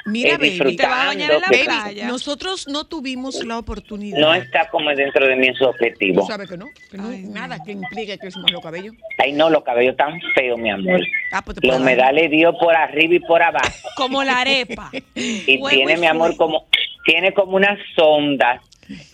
[0.05, 0.83] Mira, eh, baby, disfrutando.
[0.83, 2.07] Te vas a bañar en la que playa.
[2.07, 4.17] nosotros no tuvimos la oportunidad.
[4.17, 6.25] No está como dentro de mis objetivos.
[6.25, 8.95] Tú sabes que no, que no Ay, nada que implique que hicimos los cabellos.
[9.17, 11.01] Ay, no, los cabellos tan feos, mi amor.
[11.31, 12.13] Ah, pues dar.
[12.13, 13.69] le dio por arriba y por abajo.
[13.95, 14.91] Como la arepa.
[15.15, 16.67] Y Huevo tiene, y mi amor, como
[17.05, 18.61] tiene como unas ondas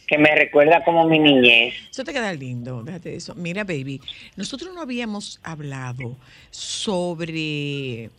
[0.08, 1.76] que me recuerda como mi niñez.
[1.92, 3.36] Eso te queda lindo, déjate de eso.
[3.36, 4.02] Mira, baby,
[4.36, 6.18] nosotros no habíamos hablado
[6.52, 8.10] sobre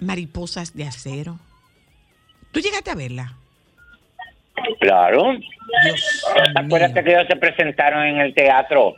[0.00, 1.38] mariposas de acero.
[2.52, 3.34] ¿Tú llegaste a verla?
[4.80, 5.34] Claro.
[5.84, 6.24] Dios
[6.56, 7.04] Acuérdate mío.
[7.04, 8.96] que ellos se presentaron en el teatro,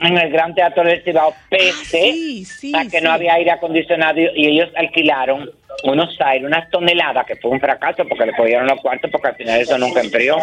[0.00, 3.50] en el Gran Teatro del Cibao PC, Ah, sí, sí, a que no había aire
[3.50, 5.50] acondicionado y y ellos alquilaron
[5.82, 9.36] unos aires, unas toneladas, que fue un fracaso porque le cogieron los cuartos porque al
[9.36, 10.36] final eso nunca enfrió.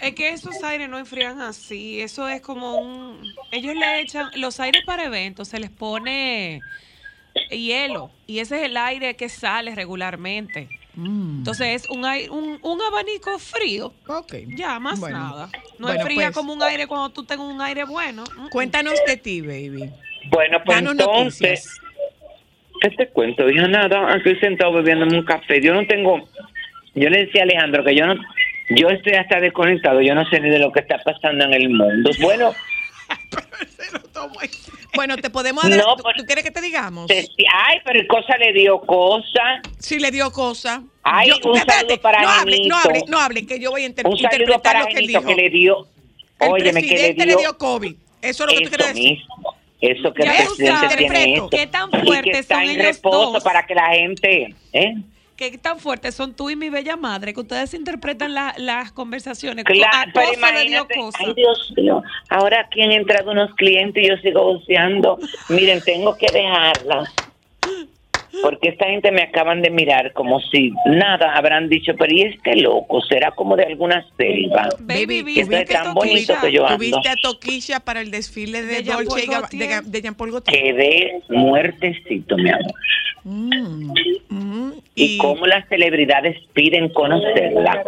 [0.00, 2.00] Es que esos aires no enfrían así.
[2.00, 3.20] Eso es como un.
[3.50, 4.30] Ellos le echan.
[4.36, 6.60] Los aires para eventos se les pone
[7.50, 8.10] hielo.
[8.26, 10.68] Y ese es el aire que sale regularmente.
[10.94, 13.92] Mm, Entonces es un, aire, un, un abanico frío.
[14.06, 14.34] ok.
[14.56, 15.18] Ya, más Bueno.
[15.18, 15.48] nada.
[15.78, 18.24] No Bueno, enfría pues, como un aire cuando tú tengas un aire bueno.
[18.50, 19.90] Cuéntanos de ti, baby.
[20.28, 21.80] Bueno, pues Danos entonces, noticias.
[22.80, 23.48] ¿qué te cuento?
[23.48, 25.60] Hija, nada, aquí sentado bebiéndome un café.
[25.62, 26.28] Yo no tengo,
[26.94, 28.14] yo le decía a Alejandro que yo no,
[28.70, 31.68] yo estoy hasta desconectado, yo no sé ni de lo que está pasando en el
[31.70, 32.10] mundo.
[32.20, 32.52] Bueno,
[34.94, 35.78] Bueno, te podemos dar.
[35.78, 37.06] No, ¿tú, tú quieres que te digamos?
[37.06, 39.62] te- ay, pero el cosa le dio cosa.
[39.78, 40.82] Sí, le dio cosa.
[41.02, 44.06] Ay, un saludo para no hable, no hable, no hable, que yo voy a inter-
[44.06, 45.24] Un saludo interpretar para lo que él dijo.
[45.24, 45.88] que le dio,
[46.40, 47.94] el óyeme, que le presidente dio, le dio COVID.
[48.20, 49.10] Eso es lo que tú eso quieres decir.
[49.18, 49.54] mismo.
[49.80, 51.48] Eso que Ya el presidente tiene eso.
[51.50, 53.42] qué tan y que fuertes está son en ellos reposo dos.
[53.44, 54.94] para que la gente, ¿eh?
[55.36, 59.64] ¿Qué tan fuertes son tú y mi bella madre que ustedes interpretan la- las conversaciones?
[59.64, 64.16] Claro, A pero imagínate, ay Dios mío, ahora aquí han entrado unos clientes y yo
[64.18, 65.18] sigo buceando.
[65.48, 67.10] Miren, tengo que dejarla.
[68.40, 72.56] Porque esta gente me acaban de mirar como si nada habrán dicho, pero ¿y este
[72.56, 73.02] loco?
[73.02, 74.68] ¿Será como de alguna selva?
[74.80, 76.76] Baby, Baby, viste Esto es que tan bonito Toquilla- que yo ando.
[76.76, 80.62] Tuviste a Toquilla para el desfile de, De Dolce y de, Jean Paul Gaultier.
[80.62, 82.72] Quedé muertecito, mi amor.
[83.24, 83.92] Mm,
[84.30, 87.84] mm, Y, y cómo las celebridades piden conocerla.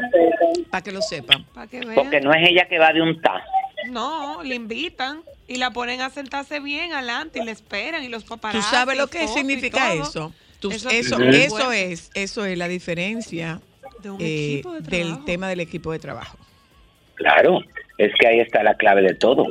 [0.71, 1.45] para que lo sepan.
[1.55, 1.95] Para que vean.
[1.95, 3.45] Porque no es ella que va de un tazo.
[3.91, 8.25] No, le invitan y la ponen a sentarse bien adelante y le esperan y los
[8.25, 8.71] ¿Tú paparazzi.
[8.71, 10.33] sabes lo que significa eso?
[10.61, 13.61] Tú- Eso- eso, eso es, eso es la diferencia
[14.01, 16.39] De un eh, equipo de del tema del equipo de trabajo.
[17.17, 17.61] Claro,
[17.99, 19.47] es que ahí está la clave de todo.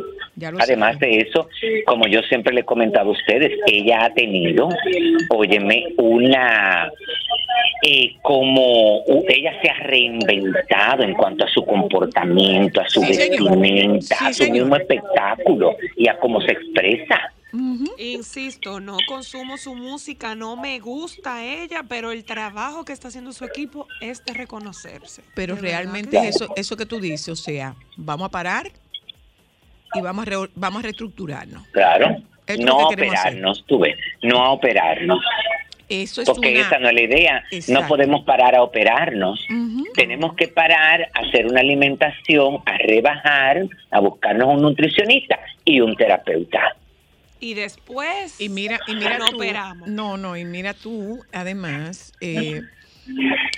[0.60, 1.48] Además de eso,
[1.86, 4.68] como yo siempre le he comentado a ustedes, ella ha tenido,
[5.30, 6.90] óyeme, una,
[7.86, 14.16] eh, como ella se ha reinventado en cuanto a su comportamiento, a su Sí, vestimenta,
[14.16, 14.60] Sí, a su señor.
[14.62, 17.32] mismo espectáculo y a cómo se expresa.
[17.98, 23.32] Insisto, no consumo su música, no me gusta ella, pero el trabajo que está haciendo
[23.32, 25.24] su equipo es de reconocerse.
[25.36, 28.72] Pero De realmente que es eso, eso que tú dices, o sea, vamos a parar
[29.94, 31.66] y vamos a, re- vamos a reestructurarnos.
[31.68, 33.32] Claro, es no a que queremos hacer.
[33.34, 35.20] operarnos, tú ves, no a operarnos.
[35.90, 37.44] Eso es porque una- esa no es la idea.
[37.52, 37.82] Exacto.
[37.82, 39.46] No podemos parar a operarnos.
[39.94, 45.96] Tenemos que parar a hacer una alimentación, a rebajar, a buscarnos un nutricionista y un
[45.96, 46.76] terapeuta.
[47.44, 49.90] Y después Y mira, y mira no tú, operamos.
[49.90, 52.62] No, no, y mira tú, además, eh,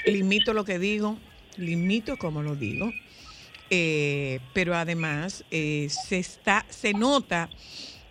[0.05, 1.19] limito lo que digo,
[1.57, 2.91] limito como lo digo,
[3.69, 7.47] eh, pero además eh, se está, se nota.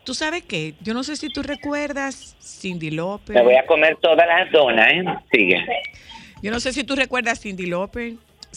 [0.04, 3.34] Tú sabes qué, yo no sé si tú recuerdas Cindy López.
[3.34, 5.04] Me voy a comer todas las donas, ¿eh?
[5.32, 5.60] Sigue.
[6.40, 8.14] Yo no sé si tú recuerdas Cindy López,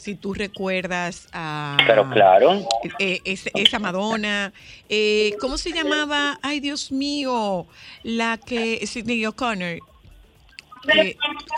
[0.08, 2.66] si tú recuerdas a Pero claro.
[2.98, 4.54] eh, es- esa Madonna,
[4.88, 6.40] eh, ¿cómo se llamaba?
[6.42, 7.68] Ay, Dios mío,
[8.04, 9.82] la que Sidney O'Connor,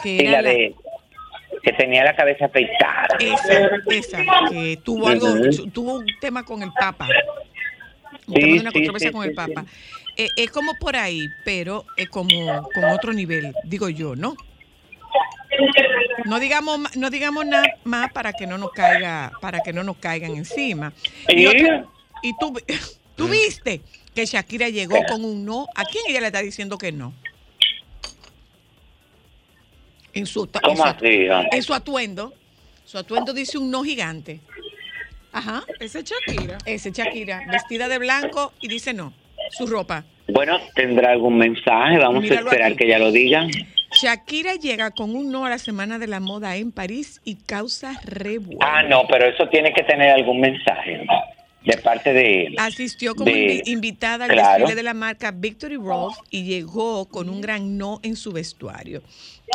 [0.01, 0.75] que, era la la- de
[1.61, 3.17] que tenía la cabeza afeitada.
[3.19, 5.27] esa, esa, que tuvo algo,
[5.71, 7.07] tuvo un tema con el Papa,
[8.25, 9.63] un Sí, tema de una sí, controversia sí, con el Papa.
[10.17, 14.35] Eh, es como por ahí, pero es como con otro nivel, digo yo, ¿no?
[16.25, 19.97] No digamos, no digamos nada más para que no nos caiga, para que no nos
[19.97, 20.93] caigan encima.
[21.27, 21.47] Y, ¿Y?
[21.47, 21.85] otra-
[22.21, 22.53] y tú,
[23.15, 23.81] tú viste
[24.13, 25.65] que Shakira llegó con un no.
[25.75, 27.13] ¿A quién ella le está diciendo que no?
[30.13, 31.27] En su, en ¿Cómo su- así?
[31.51, 32.33] en su atuendo.
[32.85, 34.39] Su atuendo dice un no gigante.
[35.31, 35.63] Ajá.
[35.79, 36.57] Ese es Shakira.
[36.65, 39.13] Ese Shakira, vestida de blanco y dice no.
[39.51, 40.03] Su ropa.
[40.27, 41.97] Bueno, tendrá algún mensaje.
[41.97, 42.77] Vamos Míralo a esperar aquí.
[42.77, 43.45] que ella lo diga.
[43.91, 47.99] Shakira llega con un no a la Semana de la Moda en París y causa
[48.03, 48.59] revuelo.
[48.61, 51.01] Ah, no, pero eso tiene que tener algún mensaje
[51.65, 52.53] de parte de.
[52.57, 54.59] Asistió como de- invitada al Claro.
[54.59, 59.01] desfile de la marca Victory Rolls y llegó con un gran no en su vestuario.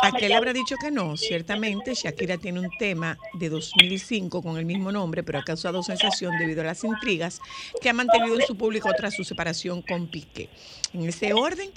[0.01, 1.17] ¿A qué le habrá dicho que no?
[1.17, 6.37] Ciertamente, Shakira tiene un tema de 2005 con el mismo nombre, pero ha causado sensación
[6.37, 7.41] debido a las intrigas
[7.81, 10.49] que ha mantenido en su público tras su separación con Piqué.
[10.93, 11.69] En ese orden,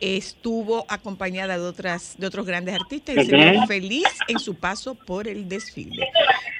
[0.00, 4.94] estuvo acompañada de, otras, de otros grandes artistas y se vio feliz en su paso
[4.94, 6.08] por el desfile.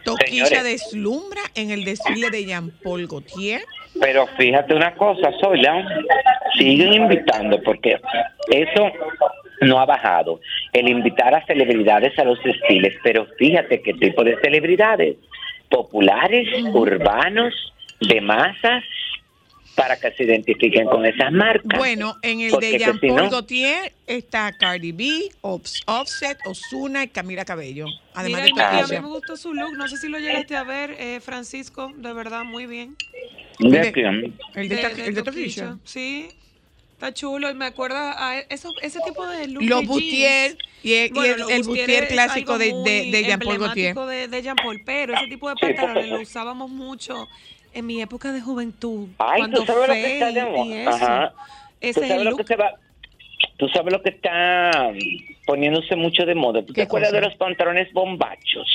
[0.04, 0.64] Toquilla Señores.
[0.64, 3.62] deslumbra en el desfile de Jean-Paul Gaultier.
[4.00, 5.84] Pero fíjate una cosa, Sola,
[6.56, 7.98] siguen invitando porque
[8.50, 8.92] eso
[9.62, 10.40] no ha bajado.
[10.78, 15.16] El invitar a celebridades a los desfiles, pero fíjate qué tipo de celebridades,
[15.70, 17.54] populares, urbanos,
[18.00, 18.84] de masas,
[19.74, 21.78] para que se identifiquen con esas marcas.
[21.78, 26.38] Bueno, en el Porque de Jean si Paul no- Gaultier está Cardi B, Ops- Offset,
[26.46, 27.86] Osuna y Camila Cabello.
[28.14, 29.76] Además Mira, de y a mí me gustó su look.
[29.76, 31.92] No sé si lo llegaste a ver, eh, Francisco.
[31.96, 32.96] De verdad, muy bien.
[33.58, 34.34] ¿De quién?
[34.54, 35.78] El de, De- el.
[35.84, 36.28] Sí.
[36.96, 40.56] Está chulo y me acuerda a eso, ese tipo de look Los de jeans.
[40.82, 43.38] y el, y Bueno, el, los el Boutier Boutier es clásico de, de, de Jean
[43.38, 43.94] Paul Gaultier.
[43.94, 47.28] de, de Jean Paul, pero ese tipo de pantalones lo usábamos mucho
[47.74, 49.08] en mi época de juventud.
[49.18, 50.80] Ay, cuando tú sabes lo que está de y moda.
[50.80, 50.90] eso.
[51.04, 51.32] Ajá.
[51.82, 52.40] Ese ¿Tú es sabes el lo look.
[52.40, 52.74] que se va?
[53.58, 54.92] Tú sabes lo que está
[55.46, 56.60] poniéndose mucho de moda.
[56.62, 57.20] ¿Tú te ¿Qué acuerdas cosa?
[57.20, 58.66] de los pantalones bombachos?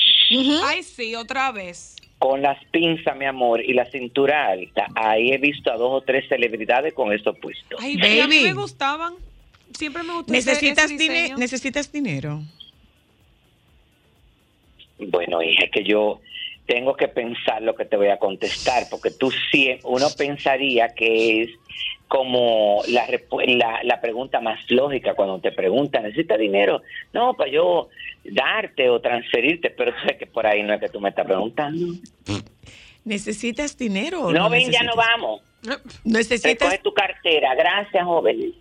[0.64, 1.96] Ay, sí, otra vez.
[2.22, 4.86] Con las pinzas, mi amor, y la cintura alta.
[4.94, 7.74] Ahí he visto a dos o tres celebridades con eso puesto.
[7.80, 8.44] Ay, y a mí Baby.
[8.44, 9.14] me gustaban.
[9.76, 12.40] Siempre me gustó Necesitas, ese necesitas dinero.
[15.00, 16.20] Bueno, hija, que yo
[16.64, 21.42] tengo que pensar lo que te voy a contestar, porque tú sí, uno pensaría que
[21.42, 21.50] es
[22.06, 23.04] como la,
[23.48, 26.82] la, la pregunta más lógica cuando te preguntan, ¿necesitas dinero?
[27.12, 27.88] No, para yo
[28.24, 31.94] darte o transferirte, pero sabes que por ahí no es que tú me estás preguntando.
[33.04, 34.26] ¿Necesitas dinero?
[34.26, 35.40] o No, ven, ya no vamos.
[36.04, 37.54] ¿Necesitas, Recoge tu cartera.
[37.54, 38.54] Gracias, joven.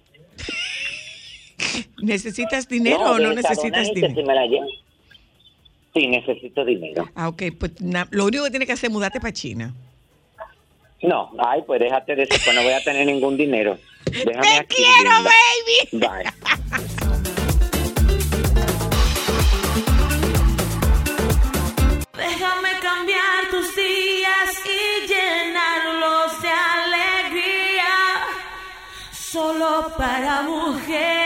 [2.01, 4.15] ¿Necesitas dinero o no necesitas dona, dinero?
[4.15, 4.67] si me la llevo.
[5.93, 7.07] Sí, necesito dinero.
[7.15, 9.73] Ah, ok, pues na- lo único que tienes que hacer es mudarte para China.
[11.03, 13.77] No, ay, pues déjate de eso, pues no voy a tener ningún dinero.
[14.05, 15.31] Déjame ¡Te aquí, quiero, linda.
[16.01, 16.23] baby!
[16.23, 16.91] Bye.
[30.01, 31.20] para mujeres.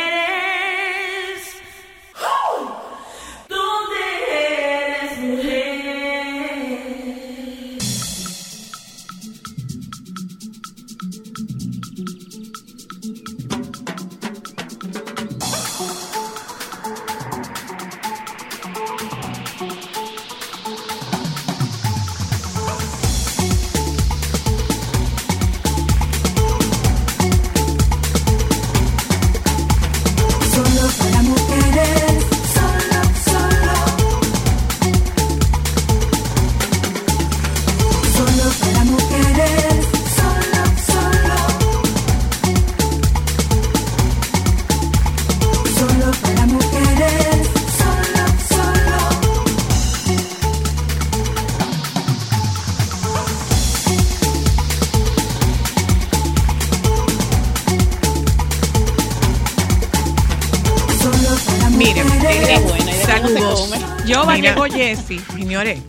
[65.56, 65.80] Señores,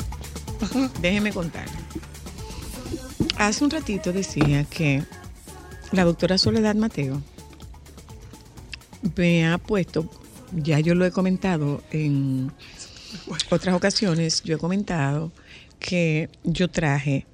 [1.02, 1.66] déjenme contar.
[3.36, 5.02] Hace un ratito decía que
[5.90, 7.20] la doctora Soledad Mateo
[9.16, 10.08] me ha puesto,
[10.54, 12.52] ya yo lo he comentado en
[13.50, 15.32] otras ocasiones, yo he comentado
[15.80, 17.26] que yo traje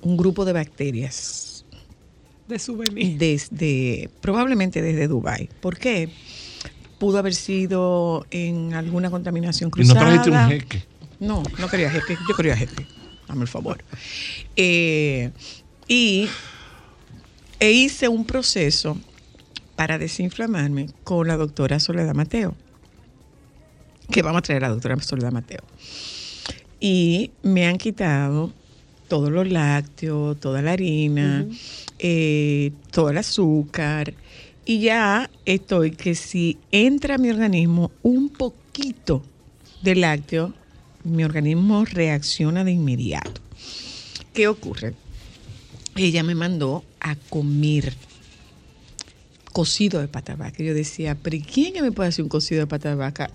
[0.00, 1.66] un grupo de bacterias
[2.48, 3.18] De souvenir.
[3.18, 5.50] desde, probablemente desde Dubai.
[5.60, 6.08] ¿Por qué?
[6.98, 10.00] Pudo haber sido en alguna contaminación Y no cruzada.
[10.00, 10.89] trajiste un jeque.
[11.20, 12.16] No, no quería jeque.
[12.28, 12.86] Yo quería jeque.
[13.28, 13.84] Dame el favor.
[14.56, 15.30] Eh,
[15.86, 16.28] y
[17.60, 18.98] e hice un proceso
[19.76, 22.56] para desinflamarme con la doctora Soledad Mateo.
[24.10, 25.62] Que vamos a traer a la doctora Soledad Mateo.
[26.80, 28.52] Y me han quitado
[29.08, 31.46] todos los lácteos, toda la harina,
[31.98, 34.14] eh, todo el azúcar.
[34.64, 39.22] Y ya estoy que si entra a mi organismo un poquito
[39.82, 40.54] de lácteo,
[41.04, 43.40] mi organismo reacciona de inmediato.
[44.32, 44.94] ¿Qué ocurre?
[45.96, 47.94] Ella me mandó a comer
[49.52, 50.62] cocido de pata de vaca.
[50.62, 53.30] Yo decía, pero ¿y quién que me puede hacer un cocido de pata de vaca?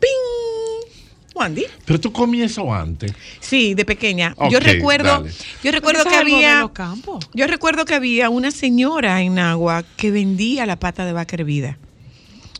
[0.00, 0.90] ¡Ping!
[1.34, 1.66] Wandy.
[1.84, 3.12] Pero tú comías eso antes.
[3.40, 4.34] Sí, de pequeña.
[4.50, 5.32] Yo recuerdo, dale.
[5.62, 7.28] yo recuerdo que había, los campos.
[7.34, 11.78] yo recuerdo que había una señora en Agua que vendía la pata de vaca hervida.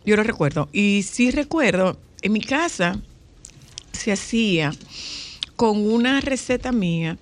[0.04, 0.68] Yo lo recuerdo.
[0.72, 3.00] Y sí recuerdo, en mi casa
[3.98, 4.72] se hacía
[5.56, 7.18] con una receta mía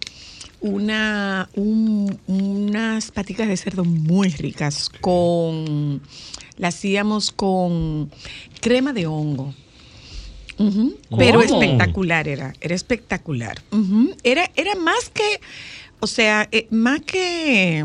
[0.61, 6.01] una, un- unas paticas de cerdo muy ricas con,
[6.57, 8.11] la hacíamos con
[8.61, 9.55] crema de hongo.
[10.57, 11.43] Pero ¿Cómo?
[11.43, 13.63] espectacular era, era espectacular.
[14.23, 15.41] Era, era más que,
[16.01, 17.85] o sea, eh, más que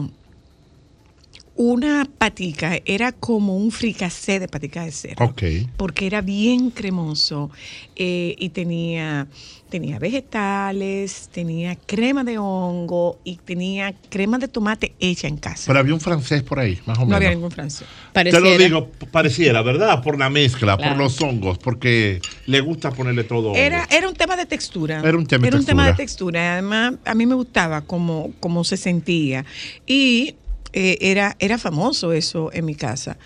[1.64, 5.43] una patica, era como un fricasé de patica de cerdo Ok.
[5.78, 7.51] porque era bien cremoso
[7.95, 9.28] eh, y tenía,
[9.70, 15.66] tenía vegetales, tenía crema de hongo y tenía crema de tomate hecha en casa.
[15.68, 17.18] Pero había un francés por ahí, más o no menos.
[17.18, 17.88] había ningún francés.
[18.12, 20.01] Te lo digo, pareciera, ¿verdad?
[20.01, 20.93] Por la mezcla, Claro.
[20.95, 23.55] por los hongos, porque le gusta ponerle todo hongo.
[23.57, 24.99] Era, era un tema de textura.
[25.05, 26.32] Era un tema de Era un tema de textura.
[26.41, 26.53] textura.
[26.53, 29.45] Además, a mí me gustaba cómo, cómo se sentía.
[29.86, 30.36] Y
[30.74, 33.17] eh, era, era famoso eso en mi casa.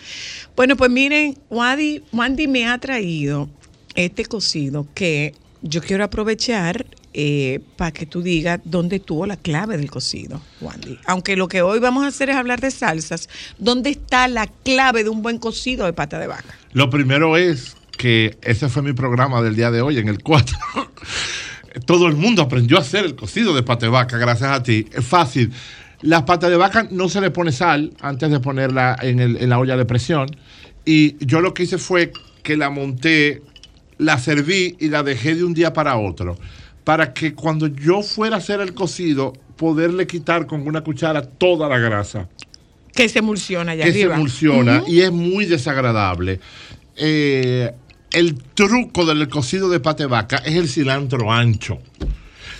[0.55, 3.49] Bueno, pues miren, Wandy, Wandy me ha traído
[3.95, 6.85] este cocido que yo quiero aprovechar
[7.77, 10.99] para que tú digas dónde tuvo la clave del cocido, Wandy.
[11.05, 15.05] Aunque lo que hoy vamos a hacer es hablar de salsas, ¿dónde está la clave
[15.05, 16.53] de un buen cocido de pata de vaca?
[16.73, 20.57] Lo primero es que ese fue mi programa del día de hoy, en el 4.
[21.85, 24.87] Todo el mundo aprendió a hacer el cocido de pata de vaca, gracias a ti.
[24.91, 25.51] Es fácil.
[26.05, 29.49] Las patas de vaca no se le pone sal antes de ponerla en, el- en
[29.49, 30.27] la olla de presión.
[30.85, 32.11] Y yo lo que hice fue
[32.43, 33.41] que la monté,
[33.97, 36.37] la serví y la dejé de un día para otro.
[36.83, 41.67] Para que cuando yo fuera a hacer el cocido, poderle quitar con una cuchara toda
[41.69, 42.27] la grasa
[42.93, 44.09] Que se emulsiona allá que arriba.
[44.13, 46.39] se emulsiona y es muy desagradable.
[46.97, 47.71] Eh,
[48.11, 51.79] el truco del cocido de pate vaca es el cilantro ancho.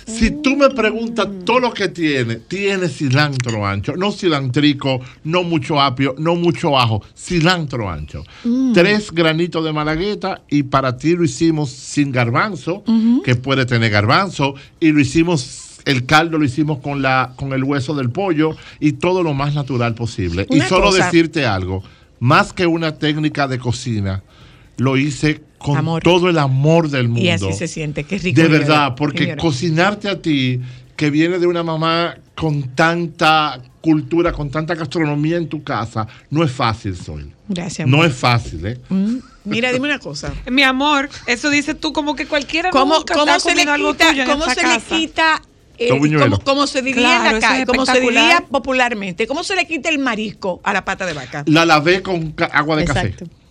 [0.06, 5.82] Si tú me preguntas todo lo que tiene, tiene cilantro ancho, no cilantrico, no mucho
[5.82, 8.24] apio, no mucho ajo, cilantro ancho.
[8.44, 8.74] Mm.
[8.74, 12.84] Tres granitos de malagueta y para ti lo hicimos sin garbanzo,
[13.24, 17.64] que puede tener garbanzo, y lo hicimos, el caldo lo hicimos con, la, con el
[17.64, 20.46] hueso del pollo y todo lo más natural posible.
[20.50, 21.84] Una y solo cosa- decirte algo,
[22.20, 24.24] más que una técnica de cocina,
[24.78, 26.04] lo hice con Amor.
[26.04, 27.22] todo el amor del mundo.
[27.22, 28.36] Y así se siente, qué rico.
[28.40, 28.60] De señora.
[28.60, 29.42] verdad, porque Señora.
[29.42, 30.60] cocinarte a ti,
[30.96, 36.44] que viene de una mamá con tanta cultura, con tanta gastronomía en tu casa, no
[36.44, 37.32] es fácil, Sol.
[37.48, 37.88] Gracias.
[37.88, 38.08] No amor.
[38.10, 38.80] es fácil, ¿eh?
[38.90, 39.18] Mm.
[39.46, 40.34] Mira, dime una cosa.
[40.52, 44.10] Mi amor, eso dices tú como que cualquiera ¿Cómo, nunca cómo se le algo quita,
[44.10, 44.96] tuyo en cómo esta se casa.
[44.96, 45.42] le quita
[45.78, 46.40] eh, Los buñuelos.
[46.40, 49.56] como, como se diría Claro, en la es calle, como se diría popularmente, cómo se
[49.56, 51.44] le quita el marisco a la pata de vaca.
[51.48, 53.26] La lavé con agua de Exacto.
[53.26, 53.45] café.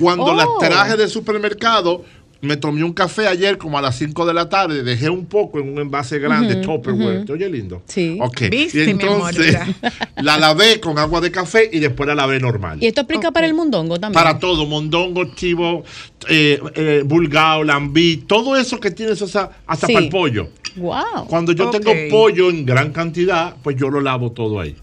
[0.00, 0.34] Cuando Oh.
[0.34, 2.04] la traje del supermercado,
[2.40, 5.60] me tomé un café ayer como a las 5 de la tarde, dejé un poco
[5.60, 7.16] en un envase grande, Ujú, Tupperware.
[7.18, 7.24] ujú.
[7.24, 7.80] ¿Te oye lindo?
[7.86, 8.18] Sí.
[8.20, 8.42] Ok.
[8.50, 9.56] Viste, y mi amor, entonces
[10.16, 12.78] la lavé con agua de café y después la lavé normal.
[12.82, 14.22] Y esto aplica para el mundongo también.
[14.22, 15.84] Para todo, mondongo, chivo,
[16.28, 19.92] eh, eh, bulgao, lambí, todo eso que tienes, hasta Sí.
[19.94, 20.48] para el pollo.
[20.76, 21.26] Wow.
[21.28, 24.76] Cuando yo tengo pollo en gran cantidad, pues yo lo lavo todo ahí.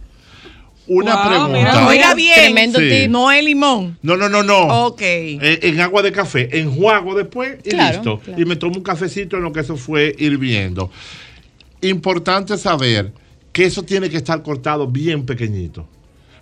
[0.93, 1.89] Una Wow, pregunta.
[1.89, 2.35] Mira, bien.
[2.35, 3.07] Tremendo Sí.
[3.09, 3.97] No es limón.
[4.01, 4.87] No, no, no, no.
[4.87, 5.01] Ok.
[5.01, 8.19] Eh, en agua de café, enjuago después y Claro, listo.
[8.19, 8.41] claro.
[8.41, 10.91] Y me tomo un cafecito en lo que eso fue hirviendo.
[11.81, 13.11] Importante saber
[13.53, 15.87] que eso tiene que estar cortado bien pequeñito.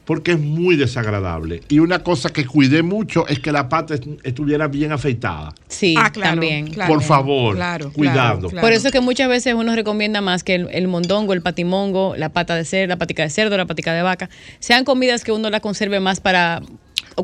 [0.09, 1.61] Porque es muy desagradable.
[1.69, 5.53] Y una cosa que cuidé mucho es que la pata est- estuviera bien afeitada.
[5.67, 6.65] Sí, Ah, claro, también.
[6.71, 6.91] claro.
[6.91, 8.49] Por favor, Claro, cuidando.
[8.49, 11.43] claro, Por eso es que muchas veces uno recomienda más que el, el mondongo, el
[11.43, 15.23] patimongo, la pata de cerdo, la patica de cerdo, la patica de vaca, sean comidas
[15.23, 16.63] que uno la conserve más para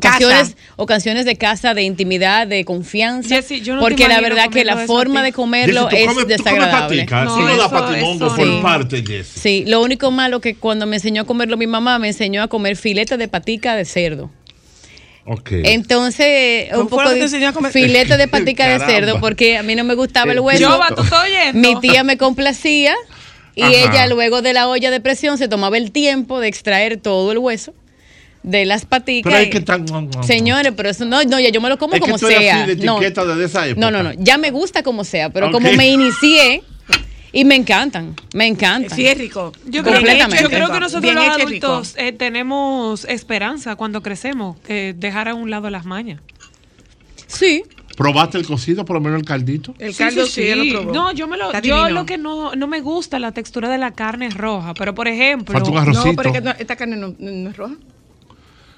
[0.00, 0.54] Casa.
[0.76, 3.34] ocasiones de casa, de intimidad, de confianza.
[3.36, 6.28] Jessy, yo no te porque la verdad que la forma de comerlo Jessy, es comes
[6.28, 6.96] desagradable.
[6.98, 8.62] patica, No, tú no das eso- patimongo eso por no.
[8.62, 9.26] parte, Jess.
[9.28, 12.48] Sí, lo único malo que cuando me enseñó a comerlo mi mamá, me enseñó a
[12.48, 14.30] comer filete de patica de cerdo.
[15.28, 15.50] Ok.
[15.64, 17.72] Entonces, ¿Cómo un poco de te enseñó a comer?
[17.72, 20.60] filete de patica de cerdo, porque a mí no me gustaba el hueso.
[20.60, 20.80] Yo.
[21.54, 22.94] Mi tía me complacía
[23.56, 23.72] y Ajá.
[23.72, 27.38] ella luego de la olla de presión se tomaba el tiempo de extraer todo el
[27.38, 27.74] hueso
[28.46, 29.28] de las paticas.
[29.30, 29.84] Pero hay y- que tan.
[30.24, 32.38] Señores, pero eso no, no, ya yo me lo como Es que como tú eres
[32.38, 32.62] sea.
[32.64, 33.80] así de no, etiqueta desde esa época.
[33.80, 36.62] no, no, no, ya me gusta como sea, pero como me inicié
[37.32, 38.96] y me encantan, me encantan.
[38.96, 39.52] Sí, es rico.
[39.66, 40.42] Yo creo, que, Completamente.
[40.44, 45.34] yo creo que nosotros Bien los adultos eh, tenemos esperanza cuando crecemos, eh, dejar a
[45.34, 46.20] un lado las mañas.
[47.26, 47.64] Sí.
[47.96, 49.74] ¿Probaste el cocido, por lo menos el caldito?
[49.78, 50.92] El caldo sí, lo probó.
[50.92, 52.00] No, yo me lo, Está yo divino.
[52.00, 55.08] lo que no, no me gusta la textura de la carne es roja, pero por
[55.08, 56.06] ejemplo, Falta un arrocito.
[56.08, 57.74] No, pero es que no- esta carne no, no es roja.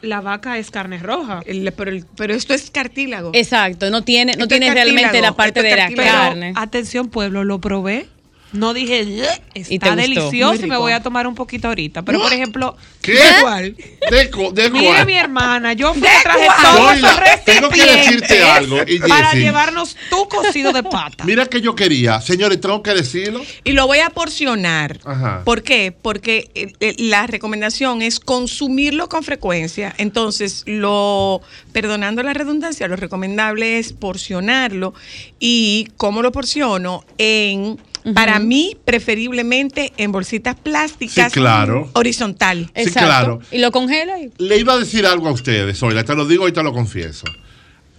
[0.02, 1.40] La vaca es carne roja.
[1.46, 3.30] El- pero, el- pero esto es cartílago.
[3.34, 5.88] Exacto, no tiene, no Esto tiene realmente la parte esto de la.
[5.96, 6.52] Pero carne.
[6.56, 8.06] atención pueblo, lo probé.
[8.52, 9.06] No dije,
[9.54, 12.02] está delicioso y me voy a tomar un poquito ahorita.
[12.02, 13.18] Pero por ejemplo, ¿Qué?
[13.42, 13.76] ¿Cuál?
[14.10, 17.00] ¿De, cu- de mire mi hermana, yo fui traje cuál?
[17.00, 21.24] todos tengo que decirte algo, y para llevarnos tu cocido de pata.
[21.26, 22.20] Mira que yo quería.
[22.20, 23.42] Señores, tengo que decirlo.
[23.64, 24.98] Y lo voy a porcionar.
[25.04, 25.42] Ajá.
[25.44, 25.92] ¿Por qué?
[26.00, 29.94] Porque eh, eh, la recomendación es consumirlo con frecuencia.
[29.98, 31.40] Entonces, lo,
[31.72, 34.94] perdonando la redundancia, lo recomendable es porcionarlo.
[35.38, 37.04] ¿Y cómo lo porciono?
[37.18, 37.78] En,
[38.14, 41.32] para mí, preferiblemente en bolsitas plásticas.
[41.32, 41.90] Sí, claro.
[41.94, 42.66] Horizontal.
[42.74, 43.00] Sí, Exacto.
[43.08, 43.40] claro.
[43.50, 46.48] Y lo congela y Le iba a decir algo a ustedes, Zoila, te lo digo
[46.48, 47.24] y te lo confieso.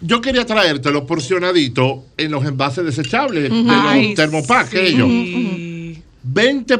[0.01, 4.77] Yo quería traértelo porcionadito en los envases desechables, de Ay, los termopack, sí.
[4.77, 5.09] ellos.
[6.23, 6.79] 20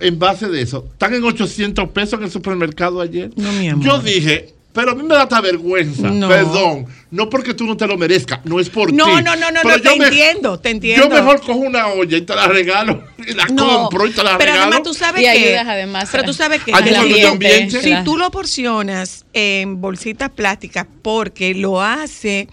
[0.00, 0.86] envases de eso.
[0.92, 3.30] Están en 800 pesos en el supermercado ayer.
[3.36, 3.84] No, mi amor.
[3.84, 6.08] Yo dije, pero a mí me da hasta vergüenza.
[6.08, 6.28] No.
[6.28, 6.86] Perdón.
[7.10, 9.10] No porque tú no te lo merezcas, no es por No, ti.
[9.24, 11.08] no, no, no, Pero no, yo te entiendo, te entiendo.
[11.08, 13.02] Yo mejor cojo una olla y te la regalo.
[13.28, 14.62] Y la compro y te la pero regalo.
[14.72, 17.82] además tú sabes Y que ayudas además pero tú sabes que Ayuda al medio ambiente.
[17.82, 22.48] si tú lo porcionas en bolsitas plásticas porque lo hace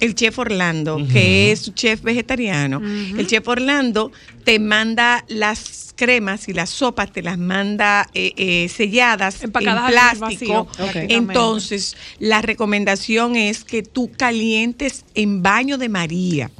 [0.00, 4.12] el chef Orlando, que es chef vegetariano, el chef Orlando
[4.44, 10.18] te manda las cremas y las sopas, te las manda eh, eh, selladas Empacadas en
[10.18, 10.68] plástico.
[10.94, 16.50] Entonces, la recomendación es que tú calientes en baño de María.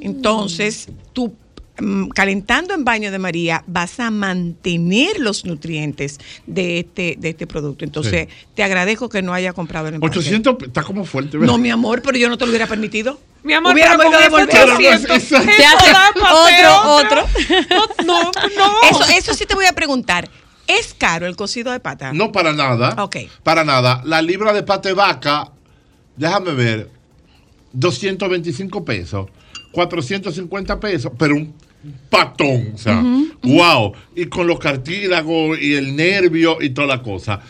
[0.00, 1.36] Entonces, tú
[2.14, 7.84] calentando en baño de María vas a mantener los nutrientes de este, de este producto.
[7.84, 10.18] Entonces, te agradezco que no haya comprado el envase.
[10.18, 11.52] 800 está como fuerte, ¿verdad?
[11.52, 13.18] No, mi amor, pero yo no te lo hubiera permitido.
[13.44, 14.98] Mi amor, Hubiéramos pero con ido a ese devolver.
[14.98, 17.24] 300, Pero no es- Se eso hace otro, otra.
[18.04, 18.72] No, no, no.
[18.90, 20.28] Eso, eso sí te voy a preguntar.
[20.66, 22.12] ¿Es caro el cocido de pata?
[22.12, 22.94] No, para nada.
[23.02, 23.16] Ok.
[23.42, 24.02] Para nada.
[24.04, 25.50] La libra de pata de vaca,
[26.16, 26.90] déjame ver,
[27.72, 29.28] 225 pesos,
[29.72, 31.54] 450 pesos, pero un
[32.10, 33.02] patón, o sea,
[33.42, 33.92] wow.
[34.16, 37.40] Y con los cartílagos y el nervio y toda la cosa.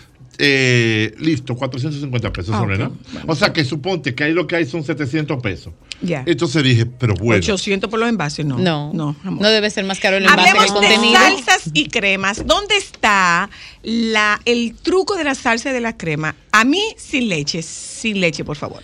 [0.41, 2.69] Eh, listo, 450 pesos, Ah, ok.
[2.71, 2.91] Sonia,
[3.27, 5.73] O sea que suponte que ahí lo que hay son 700 pesos.
[6.01, 6.23] Ya.
[6.27, 7.41] Entonces dije, pero bueno.
[7.41, 8.57] 800 por los envases, no.
[8.57, 9.43] no, no, amor.
[9.43, 12.47] no debe ser más caro el envase que el Hablemos de salsas y cremas.
[12.47, 13.51] ¿Dónde está
[13.83, 16.37] la, el truco de la salsa y de la crema?
[16.53, 18.83] A mí, sin leche, sin leche, por favor.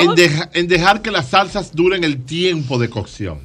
[0.00, 3.40] en, deja- en dejar que las salsas duren el tiempo de cocción.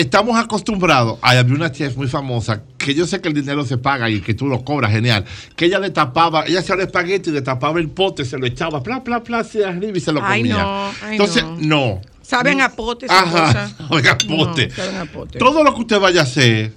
[0.00, 3.76] Estamos acostumbrados, ay, había una chef muy famosa, que yo sé que el dinero se
[3.76, 7.28] paga y que tú lo cobras, genial, que ella le tapaba, ella hacía el espagueti
[7.28, 10.10] y le tapaba el pote, se lo echaba, pla, pla, pla, hacia arriba y se
[10.10, 10.62] lo Ay, comía.
[10.62, 12.00] no, ay, Entonces, no.
[12.22, 13.76] Saben a pote Ajá, cosa.
[13.90, 14.68] oiga, pote.
[14.68, 15.38] No, saben a pote.
[15.38, 16.72] Todo lo que usted vaya a hacer,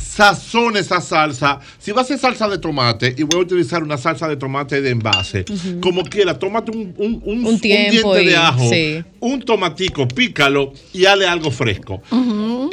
[0.00, 1.58] sazone esa salsa.
[1.78, 4.80] Si va a hacer salsa de tomate y voy a utilizar una salsa de tomate
[4.82, 5.44] de envase,
[5.80, 9.02] como quiera, tómate un, un, un- Un diente y- de ajo, sí.
[9.20, 12.02] un tomatico, pícalo y dale algo fresco.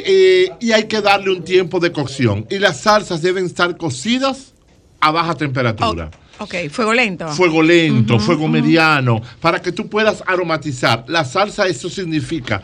[0.04, 2.46] Eh, y hay que darle un tiempo de cocción.
[2.50, 4.54] Y las salsas deben estar cocidas
[5.00, 6.10] a baja temperatura.
[6.38, 7.28] Oh, ok, fuego lento.
[7.28, 11.04] Fuego lento, fuego mediano, para que tú puedas aromatizar.
[11.08, 12.62] La salsa, eso significa,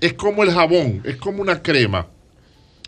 [0.00, 2.06] es como el jabón, es como una crema.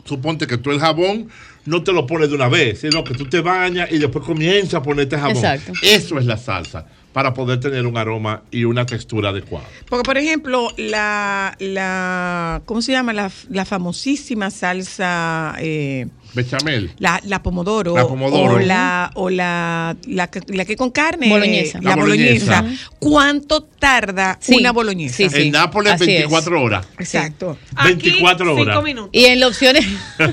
[0.08, 1.28] Suponte que tú el jabón
[1.66, 4.74] no te lo pones de una vez, sino que tú te bañas y después comienzas
[4.74, 5.36] a ponerte jabón.
[5.36, 5.72] Exacto.
[5.82, 9.66] Eso es la salsa, para poder tener un aroma y una textura adecuada.
[9.88, 13.12] Porque, por ejemplo, la, la ¿cómo se llama?
[13.12, 16.06] La, la famosísima salsa, eh,
[16.42, 16.90] Bechamel.
[16.98, 17.94] la, la pomodoro.
[17.94, 18.54] La pomodoro.
[18.54, 21.28] O la, o la, la, que- la que con carne.
[21.28, 21.80] Boloñesa.
[21.82, 22.60] La, La boloñesa.
[22.62, 22.90] boloñesa.
[22.98, 24.56] ¿Cuánto tarda Sí.
[24.58, 25.16] una boloñesa?
[25.16, 25.42] Sí, sí.
[25.42, 26.08] En Nápoles, así es.
[26.30, 26.86] 24 horas.
[26.98, 27.58] Exacto.
[27.84, 28.82] 24 Aquí, horas.
[28.84, 29.10] Minutos.
[29.12, 29.86] Y en las opciones,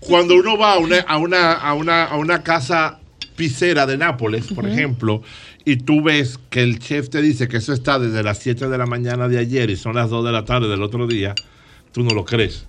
[0.00, 2.98] Cuando uno va a una, a una, a una, a una casa
[3.36, 5.22] pisera de Nápoles, por ejemplo,
[5.64, 8.78] y tú ves que el chef te dice que eso está desde las 7 de
[8.78, 11.34] la mañana de ayer y son las 2 de la tarde del otro día,
[11.92, 12.66] tú no lo crees.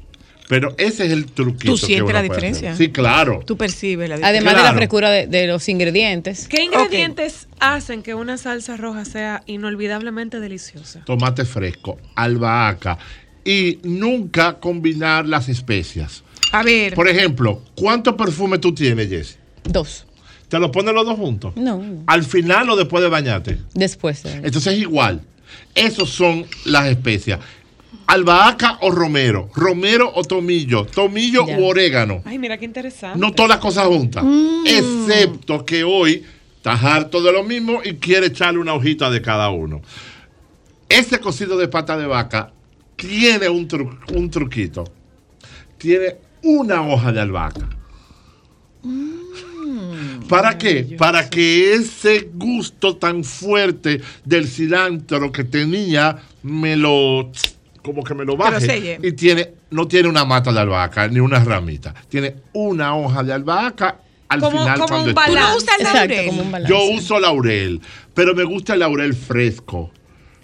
[0.48, 1.74] Pero ese es el truquito.
[1.74, 2.74] ¿Tú sientes la diferencia?
[2.74, 2.86] hacer.
[2.88, 3.41] Sí, claro.
[3.46, 4.28] Tú percibes la diferencia.
[4.30, 6.48] además de la frescura de, de los ingredientes.
[6.48, 11.04] ¿Qué ingredientes hacen que una salsa roja sea inolvidablemente deliciosa?
[11.06, 12.98] Tomate fresco, albahaca
[13.43, 16.24] y nunca combinar las especias.
[16.52, 16.93] A ver.
[16.93, 19.38] Por ejemplo, ¿cuánto perfume tú tienes, Jess?
[19.64, 20.06] Dos.
[20.48, 21.54] ¿Te lo pones los dos juntos?
[21.56, 22.04] No, no.
[22.06, 23.58] ¿Al final o después de bañarte?
[23.74, 24.22] Después.
[24.22, 25.22] de- Entonces es igual.
[25.74, 27.39] Esos son las especias.
[28.08, 31.58] Albahaca o romero, romero o tomillo, tomillo Ya.
[31.58, 32.22] u orégano.
[32.26, 33.18] Ay, mira qué interesante.
[33.20, 34.24] No todas las cosas juntas.
[34.66, 36.24] Excepto que hoy
[36.58, 39.82] estás harto de lo mismo y quiere echarle una hojita de cada uno.
[40.88, 42.51] Ese cocido de pata de vaca
[42.95, 44.84] tiene un, tru- un truquito.
[45.80, 47.70] Tiene una hoja de albahaca.
[50.30, 50.95] ¿Para qué?
[50.97, 57.32] Para que ese gusto tan fuerte del cilantro que tenía me lo
[57.86, 61.44] como que me lo baje y tiene no tiene una mata de albahaca ni una
[61.44, 66.70] ramita, tiene una hoja de albahaca al Como- final como cuando un como un balance.
[66.74, 67.80] yo uso laurel,
[68.14, 69.92] pero me gusta el laurel fresco.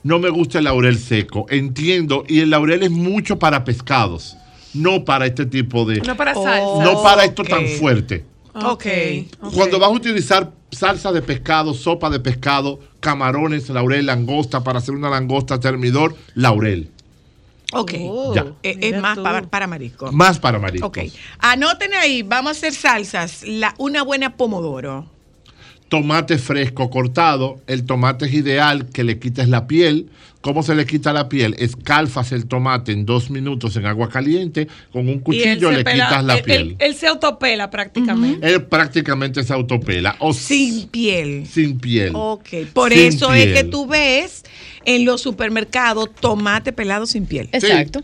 [0.03, 1.45] No me gusta el laurel seco.
[1.49, 2.23] Entiendo.
[2.27, 4.35] Y el laurel es mucho para pescados.
[4.73, 6.01] No para este tipo de.
[6.01, 6.43] No para Oh.
[6.43, 6.83] salsa.
[6.83, 8.25] no para esto tan fuerte.
[8.53, 8.85] Ok.
[9.53, 14.95] Cuando vas a utilizar salsa de pescado, sopa de pescado, camarones, laurel, langosta, para hacer
[14.95, 16.89] una langosta termidor, laurel.
[17.73, 17.91] Ok.
[18.35, 18.45] Ya.
[18.63, 20.11] Eh, es más para, para marisco.
[20.11, 20.89] Más para mariscos.
[20.89, 20.99] Ok.
[21.39, 23.43] Anoten ahí, vamos a hacer salsas.
[23.43, 25.05] La, una buena pomodoro.
[25.91, 27.59] Tomate fresco cortado.
[27.67, 30.07] El tomate es ideal que le quites la piel.
[30.39, 31.53] ¿Cómo se le quita la piel?
[31.59, 34.69] Escalfas el tomate en dos minutos en agua caliente.
[34.93, 36.61] Con un cuchillo le pela- quitas la él- piel.
[36.61, 38.47] Él, él se autopela prácticamente.
[38.47, 40.15] Él prácticamente se autopela.
[40.19, 41.45] O Sin piel.
[41.45, 42.13] sin piel.
[42.15, 42.47] Ok.
[42.73, 44.43] Por Sin eso es que tú ves
[44.85, 47.49] en los supermercados tomate pelado sin piel.
[47.51, 48.01] Exacto.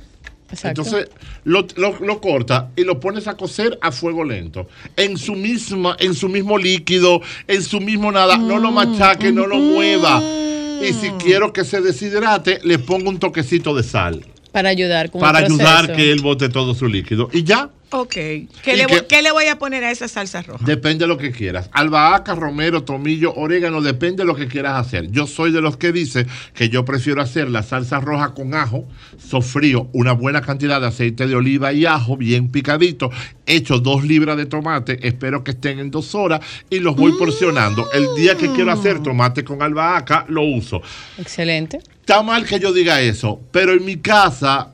[0.49, 0.81] Exacto.
[0.81, 1.09] Entonces
[1.43, 4.67] lo, lo- lo corta y lo pones a cocer a fuego lento.
[4.95, 8.37] En su misma, en su mismo líquido, en su mismo nada.
[8.37, 8.61] No Mm.
[8.61, 10.21] lo machaque, no lo mueva.
[10.81, 14.25] Y si quiero que se deshidrate, le pongo un toquecito de sal.
[14.51, 17.29] para ayudar con Para el ayudar que él bote todo su líquido.
[17.31, 18.11] Y ya, Ok.
[18.13, 20.65] ¿Qué le, que- voy, qué le voy a poner a esa salsa roja?
[20.65, 21.69] Depende de lo que quieras.
[21.71, 25.09] Albahaca, romero, tomillo, orégano, depende de lo que quieras hacer.
[25.09, 28.85] Yo soy de los que dice que yo prefiero hacer la salsa roja con ajo,
[29.17, 33.09] sofrío una buena cantidad de aceite de oliva y ajo bien picadito,
[33.45, 37.89] echo dos libras de tomate, espero que estén en dos horas y los voy porcionando.
[37.93, 40.81] El día que quiero hacer tomate con albahaca, lo uso.
[41.17, 41.77] Excelente.
[42.01, 44.73] Está mal que yo diga eso, pero en mi casa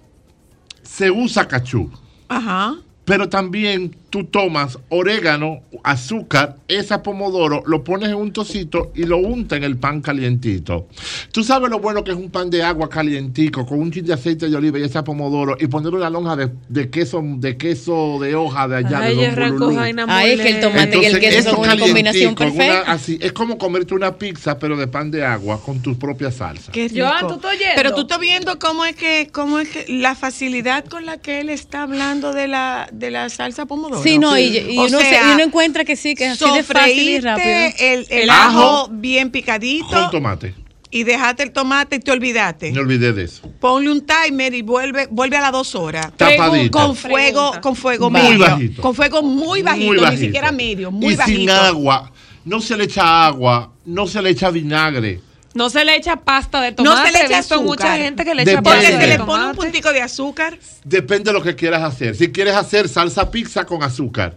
[0.82, 1.92] se usa cachú.
[2.30, 2.76] Ajá.
[3.06, 9.18] Pero también tú tomas orégano, azúcar, esa pomodoro, lo pones en un tocito y lo
[9.18, 10.88] untas en el pan calientito.
[11.32, 14.14] Tú sabes lo bueno que es un pan de agua calientico con un chin de
[14.14, 18.20] aceite de oliva y esa pomodoro y poner una lonja de, de queso de queso
[18.22, 19.32] de hoja de allá Ay, de.
[19.32, 22.82] Jaina Ah, es que el tomate y el queso eso son una combinación una- perfecta.
[22.92, 26.72] así, es como comerte una pizza pero de pan de agua con tu propia salsa.
[26.72, 27.04] Qué rico.
[27.08, 27.74] Joan, ¿tú estás oyendo?
[27.78, 31.40] Pero tú estás viendo cómo es que, cómo es que la facilidad con la que
[31.40, 34.03] él está hablando de la, de la salsa pomodoro.
[34.04, 36.42] Sí, no, y, y O uno, se- sea, y uno encuentra que sí, que es
[36.42, 37.48] así de fácil y rápido.
[37.80, 40.54] El, el ajo, ajo bien Con picadito tomate.
[40.92, 42.72] y dejaste el tomate y te olvidaste.
[42.72, 43.42] Me olvidé de eso.
[43.60, 46.12] Ponle un timer y vuelve, vuelve a las dos horas.
[46.16, 46.78] Tapadito.
[46.78, 47.16] Con fuego,
[47.52, 47.62] Pregunta.
[47.62, 48.40] con fuego Muy medio.
[48.40, 48.82] bajito.
[48.82, 51.40] Con fuego muy bajito, Muy ni siquiera medio, muy y bajito.
[51.40, 52.12] sin agua.
[52.46, 55.22] No se le echa agua, no se le echa vinagre.
[55.54, 57.12] No se le echa pasta de No tomate.
[57.12, 57.64] se le echa azúcar.
[57.66, 58.52] mucha gente que le Depende.
[58.52, 60.58] echa Porque pasta se de le pone un puntico de azúcar.
[60.84, 62.16] Depende de lo que quieras hacer.
[62.16, 64.36] Si quieres hacer salsa pizza con azúcar,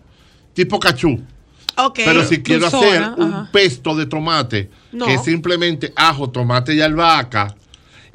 [0.53, 1.21] tipo cachú.
[1.79, 2.01] Ok.
[2.05, 3.49] Pero si quiero hacer un ajá.
[3.53, 5.07] pesto de tomate, No.
[5.07, 7.55] que es simplemente ajo, tomate y albahaca,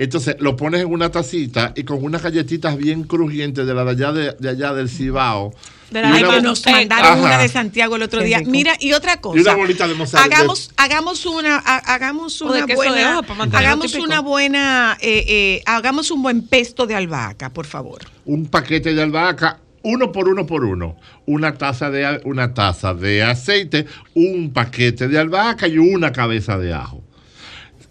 [0.03, 3.91] entonces lo pones en una tacita y con unas galletitas bien crujientes de la de
[3.91, 5.53] allá, de, de allá del Cibao.
[5.91, 6.77] De la una- que nos Ajá.
[6.77, 8.41] mandaron una de Santiago el otro día.
[8.45, 9.37] Mira, y otra cosa.
[9.37, 10.35] Y una bolita de mozzarella.
[10.37, 13.19] Hagamos, hagamos una, ha- hagamos una buena,
[13.51, 17.99] hagamos una buena, eh, eh, hagamos un buen pesto de albahaca, por favor.
[18.25, 20.95] un paquete de albahaca uno por uno por uno.
[21.25, 26.71] Una taza de, una taza de aceite, un paquete de albahaca y una cabeza de
[26.73, 27.03] ajo.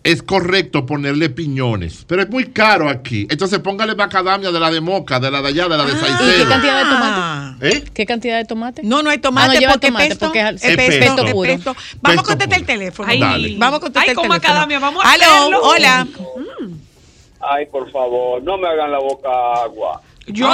[0.02, 3.26] Es correcto ponerle piñones, pero es muy caro aquí.
[3.30, 5.94] Entonces póngale macadamia de la de Moca, de la de allá, de la de ¿Y
[5.94, 6.48] qué Saicero.
[6.48, 7.68] cantidad de tomate?
[7.68, 7.84] ¿Eh?
[7.92, 8.82] ¿Qué cantidad de tomate?
[8.82, 11.26] No, no hay Ah, tomate no lleva porque tomate, pesto, porque es es pesto, pesto
[11.26, 11.48] es puro.
[11.54, 11.76] pesto.
[12.00, 13.08] Vamos a contestar el teléfono.
[13.10, 13.54] Ay, Dale.
[13.58, 14.48] Vamos a contestar ay, el con teléfono.
[14.48, 15.60] macadamia, vamos a hacerlo.
[15.62, 16.06] hola.
[17.42, 19.28] Ay, por favor, no me hagan la boca
[19.64, 20.00] agua.
[20.26, 20.48] Yo.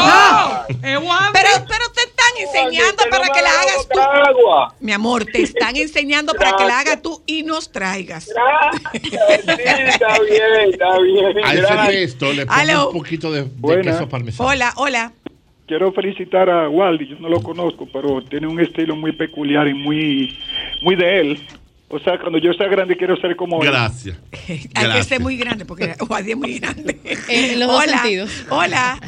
[0.83, 4.01] Eh, Juan, Pero, pero te están enseñando no para que la hagas tú.
[4.01, 4.75] agua.
[4.81, 8.29] Mi amor, te están enseñando para que la hagas tú y nos traigas.
[8.29, 8.93] Gracias,
[9.45, 11.45] sí, está bien, está bien.
[11.45, 14.49] A ese pesto le pongo un poquito de, de queso parmesano.
[14.49, 15.13] Hola, hola.
[15.67, 19.75] Quiero felicitar a Waldi, yo no lo conozco, pero tiene un estilo muy peculiar y
[19.75, 20.39] muy,
[20.81, 21.47] muy de él.
[21.89, 23.69] O sea, cuando yo sea grande quiero ser como él.
[23.69, 24.17] Gracias.
[24.75, 26.99] Hay que ser muy grande porque Juan es muy grande.
[27.29, 28.31] En los dos sentidos.
[28.49, 28.99] Hola,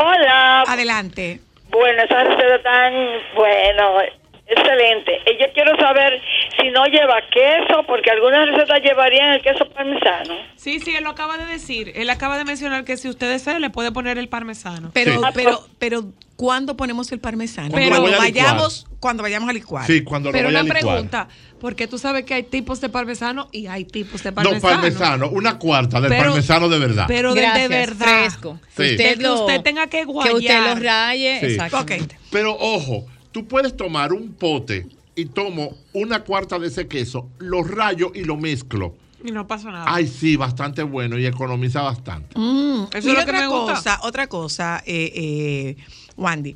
[0.00, 1.40] Hola, adelante.
[1.70, 2.92] bueno, esa receta tan
[3.34, 4.00] bueno,
[4.46, 5.12] excelente.
[5.26, 6.20] Y yo quiero saber
[6.56, 10.36] si no lleva queso, porque algunas recetas llevarían el queso parmesano.
[10.56, 11.92] Sí, sí, él lo acaba de decir.
[11.96, 14.90] Él acaba de mencionar que si usted desea, le puede poner el parmesano.
[14.94, 15.20] Pero, Sí.
[15.34, 16.04] pero, pero,
[16.36, 17.70] ¿cuándo ponemos el parmesano?
[17.72, 18.18] Cuando licuar.
[18.18, 19.84] vayamos, cuando vayamos a licuar.
[19.86, 20.94] Sí, cuando Pero lo voy una a licuar.
[20.94, 21.28] pregunta,
[21.60, 24.60] porque tú sabes que hay tipos de parmesano y hay tipos de No, parmesano.
[24.62, 27.04] parmesano, una cuarta del Pero- parmesano de verdad.
[27.08, 28.06] Pero del de verdad.
[28.20, 28.60] fresco.
[28.76, 28.82] Sí.
[28.92, 30.76] Usted, Que usted tenga que Que usted guayar.
[30.76, 31.46] lo raye, Sí.
[31.46, 32.18] exactamente.
[32.30, 37.62] Pero ojo, tú puedes tomar un pote y tomo una cuarta de ese queso, lo
[37.64, 38.94] rayo y lo mezclo.
[39.24, 39.84] Y no pasa nada.
[39.88, 42.38] Ay, sí, bastante bueno y economiza bastante.
[42.38, 43.74] Mm, Eso y es lo que otra me gusta.
[43.74, 45.76] cosa, otra cosa, eh, eh,
[46.16, 46.54] Wandy.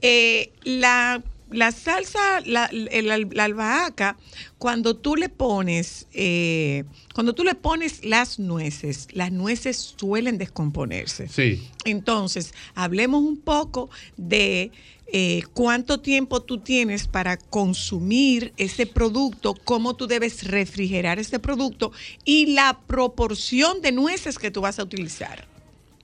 [0.00, 1.22] Eh, la,
[1.52, 4.16] la salsa, la, el- la albahaca,
[4.58, 6.84] cuando tú le pones, eh,
[7.14, 11.28] cuando tú le pones las nueces, las nueces suelen descomponerse.
[11.28, 11.68] Sí.
[11.84, 14.70] Entonces, hablemos un poco de
[15.14, 21.92] eh, cuánto tiempo tú tienes para consumir ese producto, cómo tú debes refrigerar ese producto
[22.24, 25.46] y la proporción de nueces que tú vas a utilizar.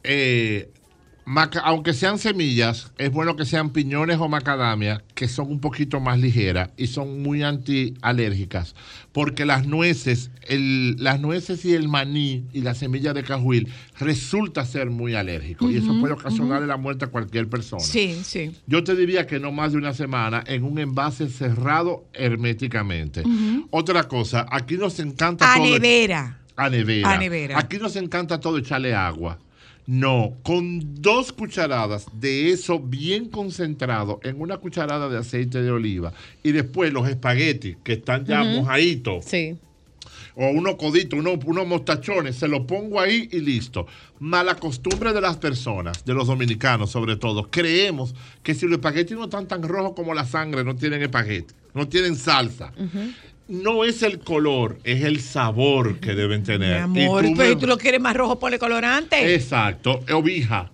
[0.04, 0.70] Eh,
[1.28, 6.00] maca- aunque sean semillas, es bueno que sean piñones o macadamia, que son un poquito
[6.00, 8.74] más ligeras y son muy antialérgicas,
[9.12, 13.68] porque las nueces, el- las nueces y el maní y la semilla de cajuil
[13.98, 17.82] resulta ser muy alérgico y eso puede ocasionarle la muerte a cualquier persona.
[17.82, 18.52] Sí, sí.
[18.66, 23.22] Yo te diría que no más de una semana en un envase cerrado herméticamente.
[23.70, 25.66] Otra cosa, aquí nos encanta A todo.
[25.66, 26.38] nevera.
[26.56, 27.10] A nevera.
[27.12, 27.58] A nevera.
[27.58, 29.38] Aquí nos encanta todo echarle agua.
[29.88, 36.12] No, con dos cucharadas de eso bien concentrado en una cucharada de aceite de oliva
[36.42, 38.50] y después los espaguetis que están ya Ujú.
[38.60, 39.24] mojaditos.
[39.24, 39.56] Sí.
[40.34, 43.86] O unos coditos, unos, unos mostachones, se lo pongo ahí y listo.
[44.18, 47.50] Mala costumbre de las personas, de los dominicanos sobre todo.
[47.50, 51.54] Creemos que si los espaguetis no están tan rojos como la sangre, no tienen espagueti,
[51.72, 52.74] no tienen salsa.
[53.48, 56.76] No es el color, es el sabor que deben Mi tener.
[56.82, 59.34] amor, Y tú pero me- tú lo quieres más rojo, ponle colorante.
[59.34, 60.70] Exacto, obija.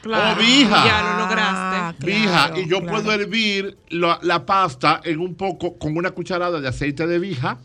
[0.00, 0.84] Claro, Obija.
[0.86, 2.06] Ya lo lograste.
[2.06, 2.92] Vija, Claro, y yo claro.
[2.92, 7.58] puedo hervir la, la pasta en un poco, con una cucharada de aceite de vija,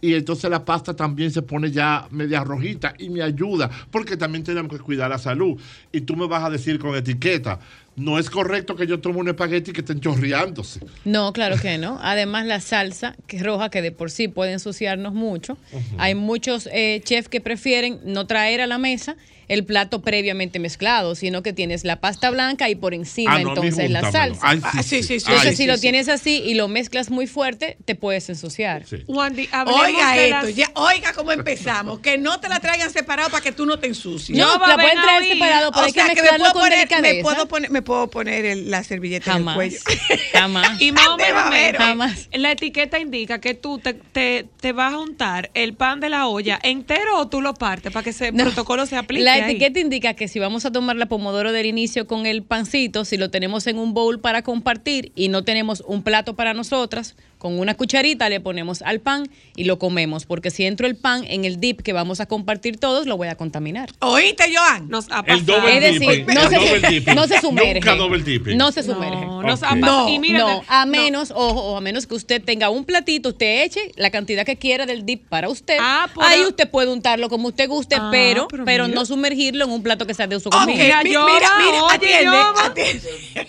[0.00, 4.44] y entonces la pasta también se pone ya media rojita y me ayuda, porque también
[4.44, 5.60] tenemos que cuidar la salud.
[5.92, 7.58] Y tú me vas a decir con etiqueta,
[8.00, 10.80] no es correcto que yo tome un espagueti que estén chorreándose.
[11.04, 11.98] No, claro que no.
[12.02, 15.58] Además, la salsa, que es roja, que de por sí puede ensuciarnos mucho.
[15.98, 19.16] Hay muchos eh, chefs que prefieren no traer a la mesa
[19.48, 23.48] el plato previamente mezclado, sino que tienes la pasta blanca y por encima Ah, no,
[23.48, 24.38] entonces la salsa.
[24.42, 25.14] Ay, sí, Ah, sí, sí, sí.
[25.26, 25.80] Entonces, Ay, si sí, lo sí.
[25.80, 28.84] tienes así y lo mezclas muy fuerte, te puedes ensuciar.
[29.08, 31.98] Wandy, hablemos Oiga de esto, las- ya, oiga cómo empezamos.
[31.98, 34.38] Que no te la traigan separado para que tú no te ensucies.
[34.38, 36.62] No, la pueden traer separado, pero O hay que sea, que me mezclarlo puedo con
[36.62, 37.22] poner, me delicadeza.
[37.22, 39.56] puedo poner, me puedo poner el- la servilleta Jamás.
[39.56, 40.20] en el cuello.
[40.32, 40.80] Jamás.
[40.80, 41.42] Y más o menos.
[41.76, 42.28] Jamás.
[42.32, 46.28] la etiqueta indica que tú te, te, te vas a untar el pan de la
[46.28, 48.44] olla entero o tú lo partes para que ese No.
[48.44, 49.24] protocolo se aplique.
[49.24, 49.40] La ahí.
[49.42, 53.16] etiqueta indica que si vamos a tomar la pomodoro del inicio con el pancito, si
[53.16, 57.58] lo tenemos en un bowl para compartir y no tenemos un plato para nosotras, con
[57.58, 61.46] una cucharita le ponemos al pan y lo comemos, porque si entro el pan en
[61.46, 63.88] el dip que vamos a compartir todos, lo voy a contaminar.
[64.00, 64.88] ¿Oíste, Joan?
[64.90, 65.60] Nos ha El pasado.
[65.62, 66.34] doble Es decir, dipping.
[66.34, 67.14] no el se, double dipping.
[67.14, 67.74] no se sumerge.
[67.80, 68.56] Nunca double dipping.
[68.58, 69.24] No se sumerge.
[69.24, 69.60] No, nos.
[69.76, 70.92] No, y mira, no, a no.
[70.92, 74.56] menos, ojo, o a menos que usted tenga un platito, usted eche la cantidad que
[74.56, 75.78] quiera del dip para usted.
[75.80, 79.64] Ah, por Ahí el- usted puede untarlo como usted guste, Ah, pero, pero no sumergirlo
[79.64, 80.66] en un plato que sea de uso común.
[80.76, 83.08] Mira, mira, mira, atiende, atiende.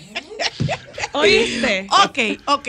[1.13, 1.87] ¿Oíste?
[2.05, 2.67] Ok, ok.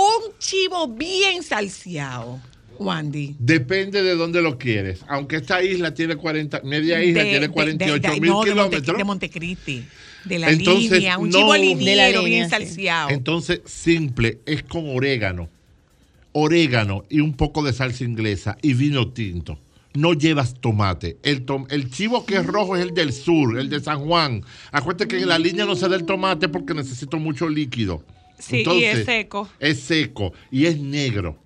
[0.00, 2.40] Un chivo bien salseado.
[2.78, 3.36] Wandy?
[3.38, 5.04] Depende de dónde lo quieres.
[5.08, 8.42] Aunque esta isla tiene 40, media isla De- tiene de- 48 de- de- mil no,
[8.42, 8.96] de Monte- kilómetros.
[8.96, 9.84] De Montecristi.
[10.24, 11.18] De la Entonces, línea.
[11.18, 12.50] Un no- chivo De la liniero bien sí.
[12.50, 13.10] salseado.
[13.10, 15.50] Entonces, simple, es con orégano.
[16.32, 19.58] Orégano y un poco de salsa inglesa y vino tinto.
[19.94, 21.18] No llevas tomate.
[21.24, 24.42] El, tom- el chivo que es rojo es el del sur, el de San Juan.
[24.70, 28.02] Acuérdate que en la línea no se da el tomate porque necesito mucho líquido.
[28.40, 29.48] Sí, y es seco.
[29.58, 31.36] Es seco y es negro.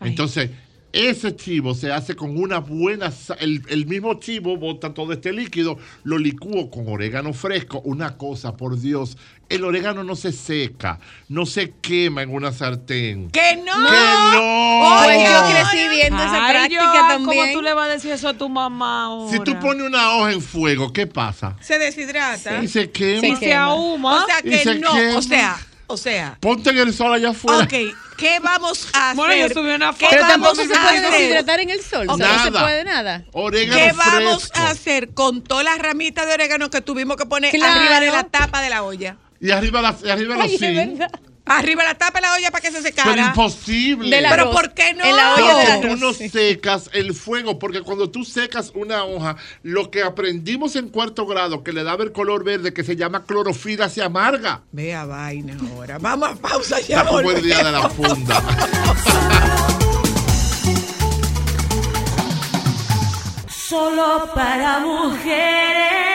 [0.00, 0.50] Entonces,
[0.92, 3.12] ese chivo se hace con una buena...
[3.38, 7.82] El, el mismo chivo bota todo este líquido, lo licúo con orégano fresco.
[7.84, 9.18] Una cosa, por Dios,
[9.50, 13.30] el orégano no se seca, no se quema en una sartén.
[13.30, 13.72] ¡Que no!
[13.74, 15.02] ¡Que no!
[15.04, 17.40] Pues yo crecí viendo esa Ay, práctica Joan, también.
[17.44, 19.32] ¿Cómo tú le vas a decir eso a tu mamá ahora?
[19.32, 21.56] Si tú pones una hoja en fuego, ¿qué pasa?
[21.60, 22.62] Se deshidrata.
[22.62, 23.26] Y se quema.
[23.26, 24.22] Y se ahuma.
[24.22, 24.92] O sea que se no.
[24.92, 25.18] quema.
[25.18, 26.36] O sea, o sea.
[26.40, 27.64] Ponte en el sol allá afuera.
[27.64, 27.74] Ok,
[28.16, 29.16] ¿qué vamos a hacer?
[29.16, 32.06] Bueno, yo subí una ¿Qué Pero vamos tampoco se puede deshidratar en el sol.
[32.08, 32.64] o sea, no se Nada.
[32.64, 33.24] puede nada.
[33.32, 37.52] Orégano ¿Qué vamos a hacer con todas las ramitas de orégano que tuvimos que poner
[37.52, 37.80] Claro.
[37.80, 39.16] arriba de la tapa de la olla?
[39.40, 41.10] Y arriba, la, y arriba los Ay, verdad.
[41.46, 43.08] Arriba la tapa de la olla para que se secara.
[43.08, 44.10] Pero imposible.
[44.10, 44.54] Pero arroz.
[44.54, 45.04] ¿por qué no?
[45.04, 49.36] En la olla del tú no secas el fuego, porque cuando tú secas una hoja,
[49.62, 53.24] lo que aprendimos en cuarto grado, que le daba el color verde, que se llama
[53.24, 54.62] clorofila, se amarga.
[54.72, 55.98] Vea vaina ahora.
[55.98, 56.98] Vamos a pausa ya.
[56.98, 58.42] Está como el día de la funda.
[63.48, 66.05] Solo para mujeres.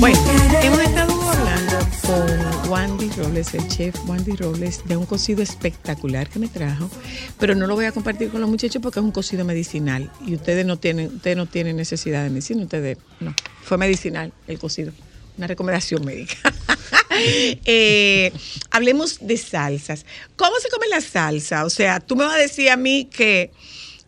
[0.00, 0.18] Bueno,
[0.62, 6.38] hemos estado hablando con Wandy Robles, el chef Wandy Robles, de un cocido espectacular que
[6.38, 6.90] me trajo,
[7.38, 10.36] pero no lo voy a compartir con los muchachos porque es un cocido medicinal y
[10.36, 14.90] ustedes no tienen, ustedes no tienen necesidad de medicina, ustedes no, fue medicinal el cocido,
[15.36, 16.34] una recomendación médica.
[17.66, 18.32] Eh,
[18.70, 20.06] hablemos de salsas.
[20.36, 21.66] ¿Cómo se come la salsa?
[21.66, 23.50] O sea, tú me vas a decir a mí que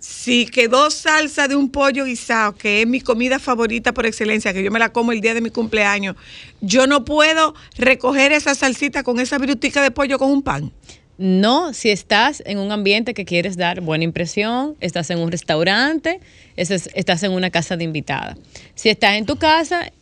[0.03, 4.65] si quedó salsa de un pollo guisado, que es mi comida favorita por excelencia, que
[4.65, 6.17] yo me la como el día de mi cumpleaños,
[6.61, 10.73] yo no puedo recoger esa salsita con esa virutica de pollo con un pan.
[11.19, 16.19] No, si estás en un ambiente que quieres dar buena impresión, estás en un restaurante,
[16.57, 18.37] estás en una casa de invitada.
[18.75, 19.93] Si estás en tu casa,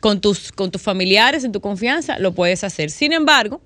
[0.00, 2.90] con tus, con tus familiares, en tu confianza, lo puedes hacer.
[2.90, 3.60] Sin embargo,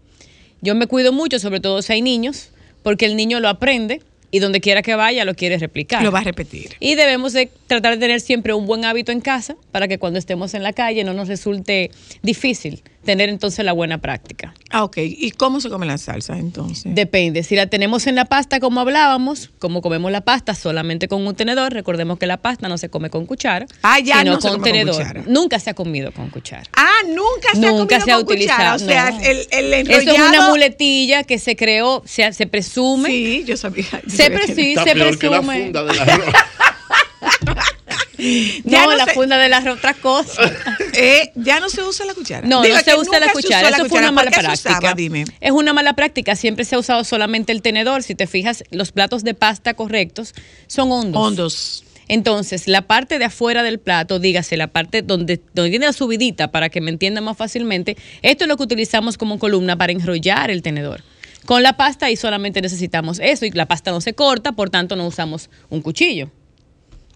[0.61, 2.51] yo me cuido mucho, sobre todo si hay niños,
[2.83, 6.03] porque el niño lo aprende y donde quiera que vaya lo quiere replicar.
[6.03, 6.77] Lo va a repetir.
[6.81, 10.19] Y debemos de tratar de tener siempre un buen hábito en casa para que cuando
[10.19, 11.91] estemos en la calle no nos resulte
[12.23, 14.53] difícil tener entonces la buena práctica.
[14.71, 14.99] Ah, ok.
[14.99, 16.95] ¿Y cómo se come la salsa entonces?
[16.95, 21.27] Depende, si la tenemos en la pasta como hablábamos, como comemos la pasta solamente con
[21.27, 24.41] un tenedor, recordemos que la pasta no se come con cuchara, Ah, ya sino no
[24.41, 24.97] se con come con tenedor.
[24.97, 25.23] cuchara.
[25.27, 26.65] Nunca se ha comido con cuchara.
[26.77, 28.59] Ah, nunca se Nunca ha comido se ha con utilizado.
[28.59, 28.75] cuchara.
[28.75, 29.21] O sea, no.
[29.21, 33.09] el, el Eso es una muletilla que se creó, se, se presume.
[33.09, 33.87] Sí, yo sabía.
[34.05, 35.63] yo Se, sabía pre- que- sí, Está se peor que la presume.
[35.63, 35.85] funda.
[38.65, 40.43] No, no la se- funda de la otra cosa.
[41.01, 42.47] Eh, ya no se usa la cuchara.
[42.49, 43.69] No, Digo, no se usa la se cuchara.
[43.69, 44.53] Eso fue una ¿Por mala práctica.
[44.79, 44.95] usaba?
[44.95, 45.25] Dime.
[45.41, 46.35] Es una mala práctica.
[46.35, 48.03] Siempre se ha usado solamente el tenedor.
[48.03, 50.35] Si te fijas, los platos de pasta correctos
[50.67, 51.23] son hondos.
[51.25, 51.85] Hondos.
[52.09, 56.51] Entonces, la parte de afuera del plato, dígase, la parte donde, donde tiene la subidita,
[56.51, 60.51] para que me entiendan más fácilmente, esto es lo que utilizamos como columna para enrollar
[60.51, 61.05] el tenedor.
[61.45, 64.97] Con la pasta ahí solamente necesitamos eso y la pasta no se corta, por tanto
[64.97, 66.31] no usamos un cuchillo.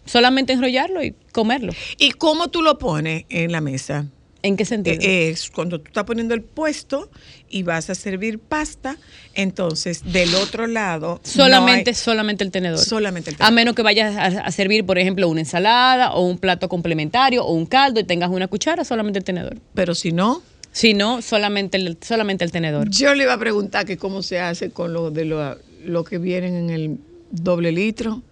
[0.04, 1.72] Solamente enrollarlo y comerlo.
[1.98, 4.06] ¿Y cómo tú lo pones en la mesa?
[4.44, 4.96] ¿En qué sentido?
[5.00, 7.08] Eh, Es cuando tú estás poniendo el puesto
[7.48, 8.96] y vas a servir pasta,
[9.34, 12.78] entonces del otro lado Solamente, no hay- solamente el tenedor.
[12.78, 16.38] Solamente el A menos que vayas a, a servir, por ejemplo, una ensalada o un
[16.38, 19.58] plato complementario o un caldo y tengas una cuchara, solamente el tenedor.
[19.74, 20.42] Pero si no,
[20.72, 22.88] Si no, solamente el, solamente el tenedor.
[22.90, 26.18] yo le iba a preguntar que cómo se hace con lo de lo, lo que
[26.18, 26.98] vienen en el
[27.30, 28.22] doble litro.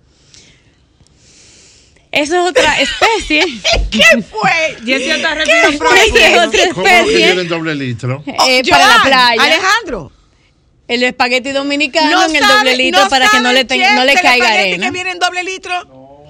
[2.12, 3.44] Eso es otra especie.
[3.90, 4.76] ¿Qué fue?
[4.84, 5.88] Jessy está ¿Qué fue?
[6.06, 7.16] es otra ¿Cómo que especie.
[7.26, 8.22] tienen doble litro?
[8.26, 9.42] Eh, Oh, para la playa.
[9.42, 10.12] Alejandro.
[10.88, 14.04] El espagueti dominicano en el sabe- doble litro para que no le, el ten- no
[14.04, 14.86] le caiga espagueti arena.
[14.86, 16.26] que viene en doble litro?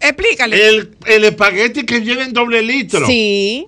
[0.00, 0.68] Explícale.
[0.68, 3.06] El, el espagueti que lleva en doble litro.
[3.06, 3.66] Sí.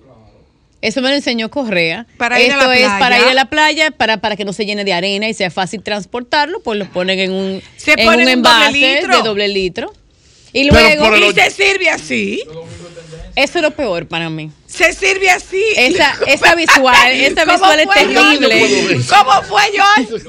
[0.81, 2.05] Eso me lo enseñó Correa.
[2.17, 2.99] Para ir a Esto la es playa.
[2.99, 5.51] para ir a la playa, para, para que no se llene de arena y sea
[5.51, 8.71] fácil transportarlo, pues lo ponen en un, Se en ponen un doble envase
[9.01, 9.17] litro.
[9.17, 9.93] de doble litro.
[10.53, 11.13] Y luego.
[11.15, 12.43] el- Y se sirve así.
[13.35, 14.51] Eso es lo peor para mí.
[14.67, 15.63] Se sirve así.
[15.77, 19.01] Esa, esa visual, esa ¿Cómo visual es terrible.
[19.09, 20.21] ¿Cómo fue, John?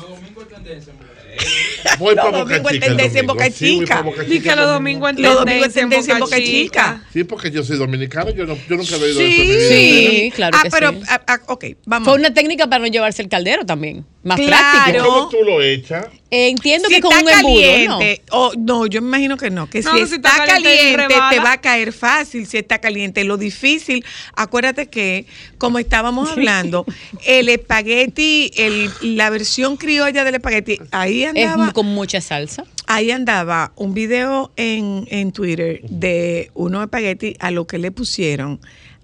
[1.98, 3.44] Voy Los para Boca domingos en tendencia en domingo.
[3.44, 4.04] Boca Sí, Chica.
[4.28, 5.06] Chica que los domingo.
[5.12, 7.02] domingos en tendencia en Boca Chica.
[7.12, 9.68] Sí, porque yo soy dominicano, yo, no, yo nunca he ido Sí, a eso.
[9.68, 11.00] Sí, claro ah, que pero, sí.
[11.08, 12.08] ah, ah, ok, vamos.
[12.08, 14.04] Fue una técnica para no llevarse el caldero también.
[14.22, 14.82] Más Claro.
[14.84, 15.04] práctico.
[15.04, 16.06] ¿Cómo tú lo echas?
[16.34, 17.98] Eh, entiendo si que con está un embudo, ¿no?
[17.98, 20.46] caliente, o no, yo me imagino que no, que No, si no, si está, está
[20.46, 23.22] caliente, caliente, te va a caer fácil si está caliente.
[23.24, 24.02] Lo difícil,
[24.34, 25.26] acuérdate que,
[25.58, 26.86] como estábamos hablando,
[27.26, 32.64] el espagueti, el, la versión criolla del espagueti, ahí Es andaba, con mucha salsa.
[32.86, 38.58] ahí andaba un video en, en Twitter de unos espagueti a lo que le pusieron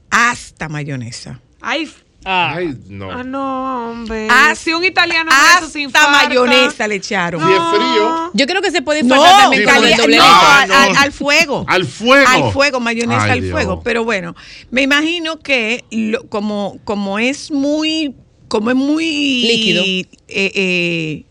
[0.09, 1.41] hasta mayonesa.
[1.61, 1.91] Ay,
[2.25, 3.11] Ay, no.
[3.11, 4.29] ah, no, hombre.
[4.29, 7.41] Hasta- si un italiano hace eso sin Hasta mayonesa le echaron.
[7.41, 10.25] Si es frío, Yo creo que se puede No, infartar también cali- el doble no,
[10.25, 10.75] al, no.
[10.75, 11.65] al- al fuego.
[11.69, 12.29] al fuego.
[12.29, 13.53] Al fuego, mayonesa Ay, al Dios.
[13.53, 13.83] fuego.
[13.83, 14.35] Pero bueno,
[14.71, 18.15] me imagino que lo- como, como es muy,
[18.49, 19.05] como es muy
[19.43, 19.83] Líquido.
[19.85, 21.25] eh, eh,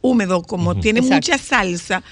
[0.00, 1.14] húmedo, como tiene Exacto.
[1.32, 2.02] mucha salsa,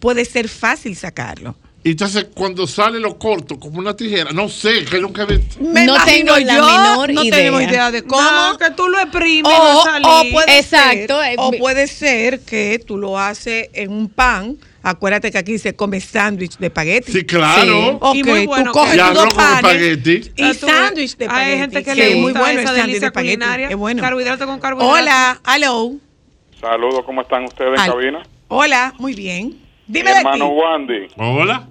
[0.00, 1.54] puede ser fácil sacarlo.
[1.86, 5.60] Y entonces cuando sale lo corto, como una tijera, no sé, que nunca he visto.
[5.60, 7.36] Me No tengo la yo, menor no idea.
[7.36, 8.22] tenemos idea de cómo.
[8.28, 12.40] No, que tú lo exprimes o, o puede Exacto, ser, eh, o mi- puede ser
[12.40, 14.56] que tú lo haces en un pan.
[14.82, 17.12] Acuérdate que aquí se come sándwich de espagueti.
[17.12, 17.98] Sí, claro.
[18.00, 20.32] Ok, Y muy bueno tú coges dos panes espagueti.
[20.34, 21.50] y sándwich de espagueti.
[21.52, 23.36] Hay gente que Sí, le es gusta muy bueno esa sándwich de delicia espagueti.
[23.36, 23.68] culinaria.
[23.70, 24.02] Es bueno.
[24.02, 24.92] Carbohidrato con carbohidrato.
[25.02, 25.92] Hola, hello.
[26.60, 28.22] Saludos, ¿cómo están ustedes en Al- cabina?
[28.48, 29.50] Hola, muy bien.
[29.86, 31.06] Mi Dime de hermano ti, Wandy.
[31.16, 31.68] Hola,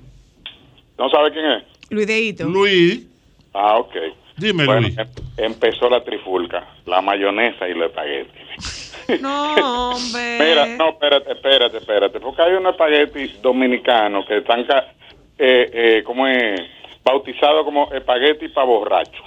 [0.98, 1.64] ¿No sabe quién es?
[1.90, 2.46] Luideito.
[2.48, 3.06] Luis.
[3.54, 3.94] Ah, ok.
[4.38, 4.98] Dime, Bueno, Luis.
[4.98, 8.82] em- empezó la trifulca, la mayonesa y los espaguetis.
[9.22, 10.38] No, hombre.
[10.40, 14.94] Mira, no, espérate, espérate, espérate, porque hay unos espaguetis dominicanos que están, ca-
[15.38, 16.60] eh, eh, ¿cómo es?
[17.04, 19.22] Bautizados como espagueti para borracho.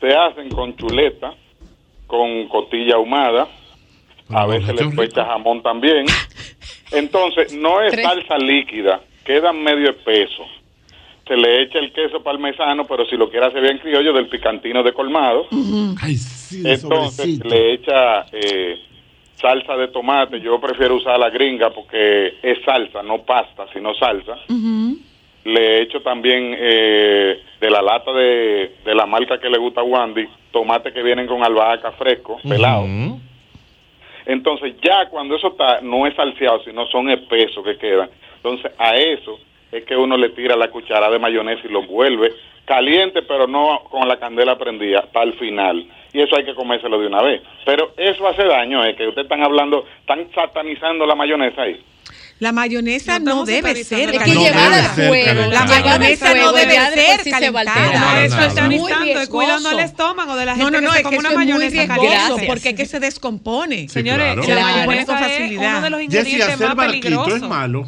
[0.00, 1.32] Se hacen con chuleta,
[2.08, 3.46] con costilla ahumada,
[4.30, 6.04] a veces borracho le echa jamón también.
[6.90, 8.04] Entonces, no es Tres.
[8.04, 10.44] salsa líquida, quedan medio espeso.
[11.32, 14.82] Se le echa el queso parmesano, pero si lo quiere hacer bien criollo, del picantino
[14.82, 15.46] de colmado.
[16.02, 17.48] Ay, sí, Entonces sobrecito.
[17.48, 18.78] le echa eh,
[19.36, 20.42] salsa de tomate.
[20.42, 24.40] Yo prefiero usar la gringa porque es salsa, no pasta, sino salsa.
[25.44, 29.84] Le echo también eh, de la lata de, de la marca que le gusta a
[29.84, 32.84] Wandy, tomate que vienen con albahaca fresco, pelado.
[34.26, 38.10] Entonces ya cuando eso está, no es salseado, sino son espesos que quedan.
[38.36, 39.38] Entonces a eso
[39.72, 42.32] es que uno le tira la cuchara de mayonesa y lo vuelve
[42.64, 45.84] caliente, pero no con la candela prendida, para el final.
[46.12, 47.42] Y eso hay que comérselo de una vez.
[47.66, 51.82] Pero eso hace daño, es que ustedes están hablando, están satanizando la mayonesa ahí.
[52.38, 54.86] La mayonesa No debe ser Es que No llevar debe al
[55.34, 55.50] fuego.
[55.52, 57.74] La mayonesa fuego no debe ser se calentada.
[57.74, 58.46] No, eso nada.
[58.48, 60.98] es sanizando, Muy es cuidando el estómago de la gente No, no, que no, se
[60.98, 62.46] es come que una eso es muy mayonesa riesgoso caliente.
[62.48, 63.76] porque es que se descompone.
[63.82, 64.40] Sí, Señores, claro.
[64.40, 64.76] la Claro.
[64.76, 65.70] mayonesa Con es facilidad.
[65.72, 67.34] uno de los ingredientes hacer más barquito peligrosos.
[67.34, 67.84] es malo.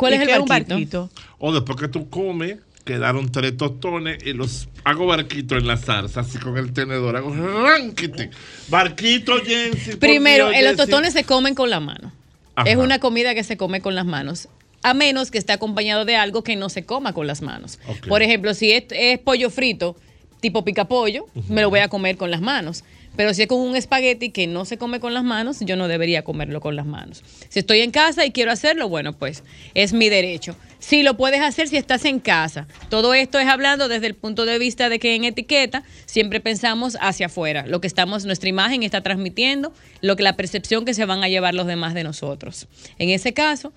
[0.00, 0.74] ¿Cuál ¿Y es el un barquito?
[0.74, 1.10] barquito?
[1.38, 6.20] O después que tú comes, quedaron tres tostones y los hago barquito en la salsa,
[6.20, 7.16] así con el tenedor.
[7.16, 8.30] Hago ranquite.
[8.68, 9.96] Barquito, Jensi.
[9.96, 12.12] Primero, Dios, los tostones se comen con la mano.
[12.54, 12.70] Ajá.
[12.70, 14.48] Es una comida que se come con las manos.
[14.82, 17.78] A menos que esté acompañado de algo que no se coma con las manos.
[18.08, 19.96] Por ejemplo, si es, es pollo frito,
[20.40, 22.84] tipo pica pollo, me lo voy a comer con las manos.
[23.16, 25.88] Pero si es con un espagueti que no se come con las manos, yo no
[25.88, 27.22] debería comerlo con las manos.
[27.48, 29.42] Si estoy en casa y quiero hacerlo, bueno, pues
[29.74, 30.56] es mi derecho.
[30.78, 32.66] Si lo puedes hacer si estás en casa.
[32.88, 36.96] Todo esto es hablando desde el punto de vista de que en etiqueta siempre pensamos
[37.00, 37.66] hacia afuera.
[37.66, 41.28] Lo que estamos, nuestra imagen está transmitiendo, lo que la percepción que se van a
[41.28, 42.68] llevar los demás de nosotros.
[42.98, 43.72] En ese caso,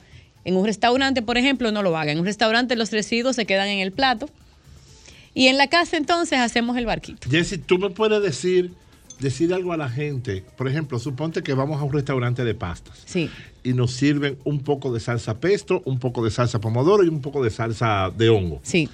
[0.45, 2.13] en un restaurante, por ejemplo, no lo hagan.
[2.13, 4.29] En un restaurante los residuos se quedan en el plato.
[5.33, 7.29] Y en la casa entonces hacemos el barquito.
[7.29, 8.71] Jessy, tú me puedes decir,
[9.23, 10.43] decir algo a la gente.
[10.55, 13.01] Por ejemplo, suponte que vamos a un restaurante de pastas.
[13.05, 13.29] Sí.
[13.63, 17.21] Y nos sirven un poco de salsa pesto, un poco de salsa pomodoro y un
[17.21, 18.59] poco de salsa de hongo.
[18.61, 18.89] Sí.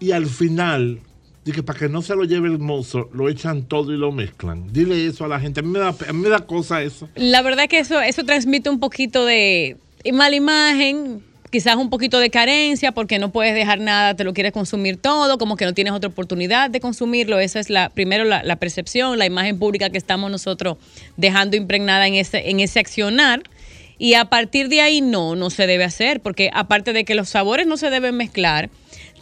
[0.00, 1.00] Y al final,
[1.44, 4.72] dije, para que no se lo lleve el mozo, lo echan todo y lo mezclan.
[4.72, 5.60] Dile eso a la gente.
[5.60, 7.08] A mí me da, a mí me da cosa eso.
[7.16, 9.76] La verdad que eso, eso transmite un poquito de
[10.12, 11.22] mala imagen,
[11.54, 15.38] quizás un poquito de carencia, porque no puedes dejar nada, te lo quieres consumir todo,
[15.38, 17.38] como que no tienes otra oportunidad de consumirlo.
[17.38, 20.78] Esa es la, primero la, percepción, la imagen pública que estamos nosotros
[21.16, 23.44] dejando impregnada en ese, en ese accionar.
[23.98, 27.28] Y a partir de ahí no, no se debe hacer, porque aparte de que los
[27.28, 28.68] sabores no se deben mezclar,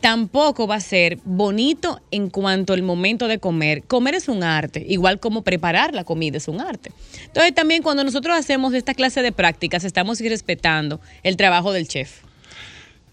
[0.02, 3.84] tampoco va a ser bonito en cuanto al momento de comer.
[3.84, 6.90] Comer es un arte, igual como preparar la comida es un arte.
[7.24, 12.20] Entonces también cuando nosotros hacemos esta clase de prácticas, estamos respetando el trabajo del chef.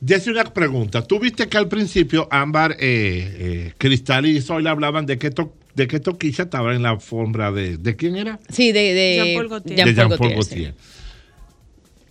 [0.06, 1.02] Jessy, una pregunta.
[1.06, 5.54] Tú viste que al principio Ámbar, eh, eh, Cristal y Sol hablaban de que, to-
[5.76, 7.78] de que Toquilla estaba en la alfombra de...
[7.78, 8.40] ¿De quién era?
[8.50, 9.76] Sí, de, de Jean-Paul Gaultier.
[9.78, 10.99] Jean-Paul de Jean-Paul Gaultier, sí.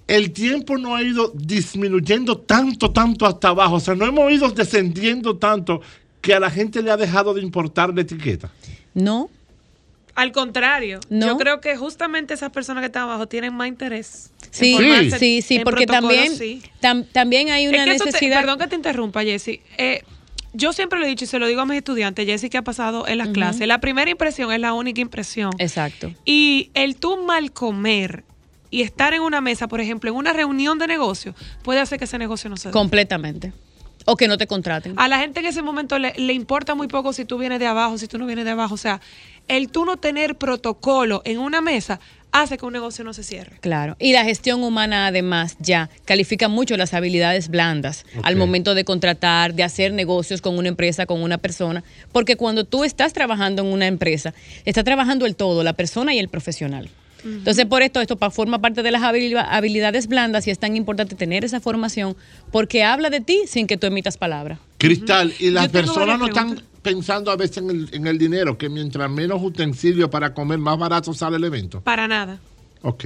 [0.09, 3.77] El tiempo no ha ido disminuyendo tanto, tanto hasta abajo.
[3.77, 5.81] O sea, no hemos ido descendiendo tanto
[6.21, 8.51] que a la gente le ha dejado de importar la etiqueta.
[8.95, 9.29] No.
[10.15, 11.27] Al contrario, No.
[11.29, 14.33] yo creo que justamente esas personas que están abajo tienen más interés.
[14.51, 14.77] Sí,
[15.17, 16.61] sí, sí, porque también, sí.
[16.83, 18.41] tam- también hay una Es que eso te- necesidad.
[18.41, 19.61] perdón que te interrumpa, Jessy.
[19.77, 20.03] Eh,
[20.55, 22.63] yo siempre lo he dicho y se lo digo a mis estudiantes, Jessy, que ha
[22.63, 23.69] pasado en las clases.
[23.69, 25.53] La primera impresión es la única impresión.
[25.59, 26.11] Exacto.
[26.25, 28.25] Y el tú mal comer
[28.71, 32.05] y estar en una mesa, por ejemplo, en una reunión de negocio, puede hacer que
[32.05, 32.73] ese negocio no se dé.
[32.73, 33.53] Completamente.
[34.05, 34.95] O que no te contraten.
[34.97, 37.67] A la gente en ese momento le, le importa muy poco si tú vienes de
[37.67, 38.75] abajo, si tú no vienes de abajo.
[38.75, 39.03] O sea,
[39.49, 42.01] el tú no tener protocolo en una mesa
[42.33, 43.59] hace que un negocio no se cierre.
[43.61, 43.97] Claro.
[43.99, 49.55] Y la gestión humana, además, ya califica mucho las habilidades blandas al momento de contratar,
[49.55, 51.85] de hacer negocios con una empresa, con una persona.
[52.13, 56.19] Porque cuando tú estás trabajando en una empresa, está trabajando el todo, la persona y
[56.19, 56.89] el profesional.
[57.37, 61.15] Entonces, por esto, esto forma parte de las habili- habilidades blandas y es tan importante
[61.15, 62.17] tener esa formación
[62.51, 64.59] porque habla de ti sin que tú emitas palabra.
[64.79, 68.69] Cristal, y las personas no están pensando a veces en el, en el dinero, que
[68.69, 71.81] mientras menos utensilios para comer, más barato sale el evento.
[71.81, 72.39] Para nada.
[72.83, 73.05] Ok.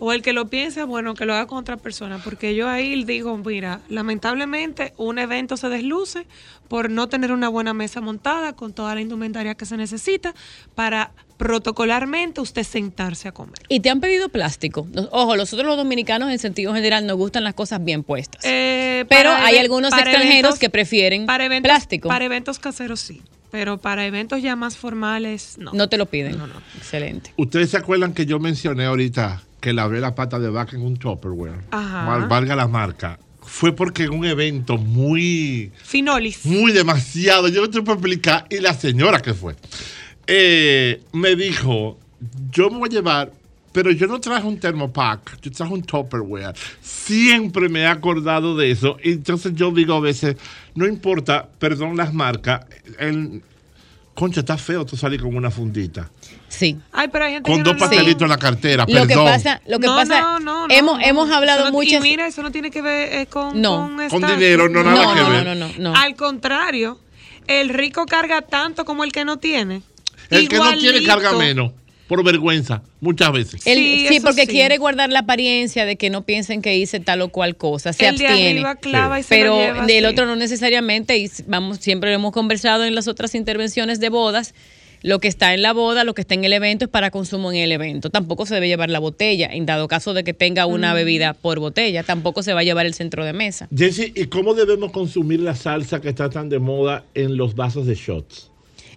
[0.00, 2.18] O el que lo piensa, bueno, que lo haga con otra persona.
[2.22, 6.26] Porque yo ahí digo, mira, lamentablemente un evento se desluce
[6.68, 10.34] por no tener una buena mesa montada con toda la indumentaria que se necesita
[10.74, 13.58] para protocolarmente usted sentarse a comer.
[13.68, 14.86] Y te han pedido plástico.
[15.10, 18.42] Ojo, nosotros los dominicanos en sentido general nos gustan las cosas bien puestas.
[18.44, 20.24] Eh, Pero hay algunos extranjeros
[20.54, 22.08] eventos- que prefieren para eventos, plástico.
[22.08, 25.72] Para eventos caseros sí, pero para eventos ya más formales no.
[25.72, 26.38] No te lo piden.
[26.76, 27.32] Excelente.
[27.36, 30.96] Ustedes se acuerdan que yo mencioné ahorita que lavé la pata de vaca en un
[30.96, 31.60] Tupperware.
[31.70, 32.04] Ajá.
[32.06, 33.18] Val- Valga la marca.
[33.42, 36.44] Fue porque en un evento muy, Finolis.
[36.44, 39.56] muy demasiado, yo no te puedo explicar, y la señora que fue,
[40.26, 41.98] eh, me dijo,
[42.50, 43.32] yo me voy a llevar,
[43.72, 46.54] pero yo no traje un thermopack, yo traje un Tupperware.
[46.82, 50.36] Siempre me he acordado de eso, y entonces yo digo a veces,
[50.74, 52.66] no importa, perdón las marcas,
[52.98, 53.42] el,
[54.18, 56.10] concha, está feo tú salir con una fundita.
[56.48, 56.76] Sí.
[56.92, 59.26] Ay, pero hay gente Con que dos no pastelitos en la cartera, Lo que perdón.
[59.26, 61.04] pasa, lo que no, pasa, no, no, no, hemos, no.
[61.06, 61.92] hemos hablado Eso no- muchas.
[62.04, 63.76] Y mira, eso no tiene que ver eh, con, No.
[63.82, 64.30] con, Con estatus.
[64.38, 65.44] dinero, no nada que ver.
[65.46, 65.94] no, no, no.
[65.94, 66.98] Al contrario,
[67.46, 69.82] el rico carga tanto como el que no tiene.
[70.30, 71.06] El que no Igualito.
[71.06, 71.72] carga menos,
[72.08, 73.62] por vergüenza, muchas veces.
[73.62, 74.48] Sí, porque sí.
[74.48, 77.92] quiere guardar la apariencia de que no piensen que hice tal o cual cosa.
[77.92, 78.50] Se El abstiene.
[78.50, 81.16] arriba clava y se pero lleva del otro no necesariamente.
[81.18, 84.54] Y vamos, siempre lo hemos conversado en las otras intervenciones de bodas.
[85.00, 87.52] Lo que está en la boda, lo que está en el evento es para consumo
[87.52, 88.10] en el evento.
[88.10, 89.48] Tampoco se debe llevar la botella.
[89.52, 90.96] En dado caso de que tenga una Mm.
[90.96, 93.68] bebida por botella, tampoco se va a llevar el centro de mesa.
[93.72, 97.86] Jesse, ¿y cómo debemos consumir la salsa que está tan de moda en los vasos
[97.86, 98.50] de shots?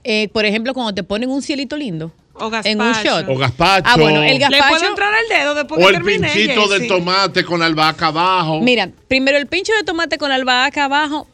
[0.03, 3.10] Eh, por ejemplo, cuando te ponen un cielito lindo O en un gazpacho.
[3.22, 3.30] shot.
[3.30, 3.90] O gazpacho.
[3.90, 4.86] Ah, bueno, el ¿Le puedo gazpacho.
[4.88, 6.30] entrar el dedo después O que el termine?
[6.32, 8.60] pinchito del tomate con albahaca abajo.
[8.62, 11.28] Mira, primero el pincho de tomate con albahaca abajo.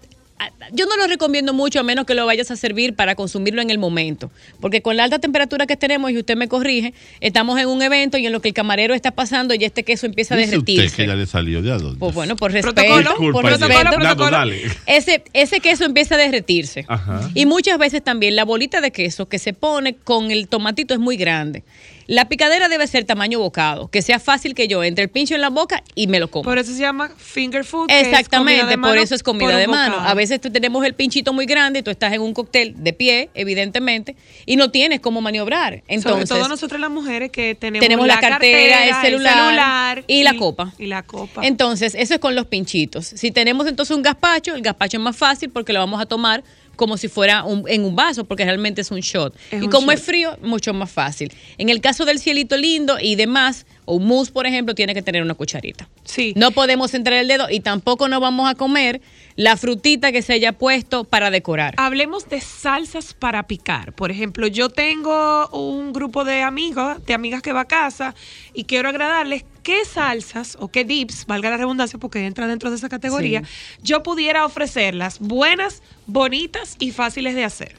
[0.72, 3.70] Yo no lo recomiendo mucho a menos que lo vayas a servir para consumirlo en
[3.70, 4.32] el momento.
[4.60, 8.18] Porque con la alta temperatura que tenemos, y usted me corrige, estamos en un evento
[8.18, 10.74] y en lo que el camarero está pasando y este queso empieza a Dice usted
[10.74, 10.96] derretirse.
[11.04, 12.00] que ya le salió de adulto.
[12.00, 12.76] Pues bueno, por respeto.
[12.76, 13.32] Protocolo.
[13.32, 14.30] por respeto.
[14.30, 14.62] Dale.
[14.86, 16.86] Ese, ese queso empieza a derretirse.
[16.88, 17.30] Ajá.
[17.34, 21.00] Y muchas veces también la bolita de queso que se pone con el tomatito es
[21.00, 21.64] muy grande.
[22.08, 25.42] La picadera debe ser tamaño bocado, que sea fácil que yo entre el pincho en
[25.42, 26.46] la boca y me lo coma.
[26.46, 27.88] Por eso se llama finger food.
[27.90, 29.96] es Exactamente, por eso es comida de mano.
[29.96, 30.10] bocado.
[30.10, 34.16] A veces tenemos el pinchito muy grande, tú estás en un cóctel de pie, evidentemente,
[34.46, 35.84] y no tienes cómo maniobrar.
[35.90, 40.24] Entonces, Sobre todo nosotros las mujeres que tenemos, tenemos la, cartera, el, celular, celular y,
[40.24, 40.74] la copa.
[40.78, 41.46] Y la copa.
[41.46, 43.06] Entonces, eso es con los pinchitos.
[43.06, 46.44] Si tenemos entonces un gazpacho, el gazpacho es más fácil porque lo vamos a tomar
[46.78, 49.36] como si fuera un- en un vaso, porque realmente es un shot.
[49.52, 49.96] Es y un como shot.
[50.00, 51.34] es frío, mucho más fácil.
[51.58, 55.02] En el caso del cielito lindo y demás, o un mousse, por ejemplo, tiene que
[55.02, 55.90] tener una cucharita.
[56.06, 56.32] Sí.
[56.38, 59.02] No podemos entrar el dedo y tampoco nos vamos a comer
[59.38, 61.76] la frutita que se haya puesto para decorar.
[61.78, 63.94] Hablemos de salsas para picar.
[63.94, 68.16] Por ejemplo, yo tengo un grupo de amigos, de amigas que va a casa
[68.54, 72.78] y quiero agradarles qué salsas o qué dips, valga la redundancia porque entra dentro de
[72.78, 73.44] esa categoría,
[73.84, 77.76] yo pudiera ofrecerlas buenas, bonitas y fáciles de hacer.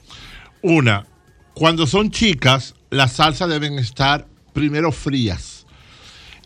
[0.62, 1.06] Una,
[1.54, 5.66] cuando son chicas, las salsas deben estar primero frías.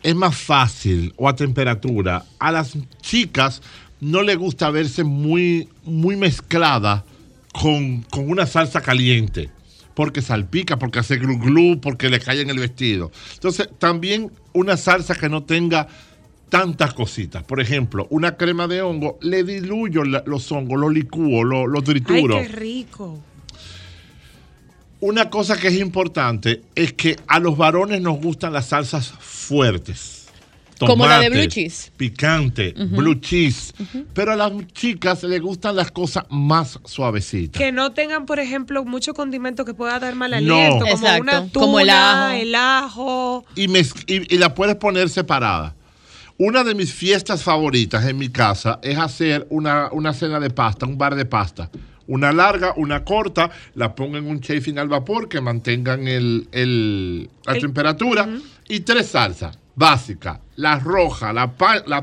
[0.02, 2.24] es más fácil o a temperatura.
[2.38, 3.60] A las chicas
[4.02, 7.04] no les gusta verse muy, muy mezclada
[7.52, 9.48] con, con una salsa caliente.
[9.94, 13.12] Porque salpica, porque hace glu glu, porque le cae en el vestido.
[13.34, 15.86] Entonces, también una salsa que no tenga
[16.48, 17.44] tantas cositas.
[17.44, 21.80] Por ejemplo, una crema de hongo, le diluyo la- los hongos, los licúo, los, los
[21.80, 22.36] Ay, trituro.
[22.40, 23.20] qué rico.
[25.00, 30.21] Una cosa que es importante es que a los varones nos gustan las salsas fuertes.
[30.86, 31.92] Como la de blue cheese.
[31.96, 32.96] Picante, Ujú.
[32.96, 33.72] blue cheese.
[34.14, 37.58] Pero a las chicas les gustan las cosas más suavecitas.
[37.60, 40.36] Que no tengan, por ejemplo, mucho condimento que pueda dar mal No.
[40.36, 42.32] aliento, como Exacto, una tuna, como el ajo.
[42.34, 43.44] el ajo.
[43.56, 45.74] Y, mez- y- y la puedes poner separada.
[46.38, 50.86] Una de mis fiestas favoritas en mi casa es hacer una, una cena de pasta,
[50.86, 51.70] un bar de pasta.
[52.08, 57.30] Una larga, una corta, la pongo en un chafing al vapor que mantengan el, el-
[57.46, 58.28] la El- temperatura.
[58.68, 61.48] Y tres salsas básicas, la roja, la,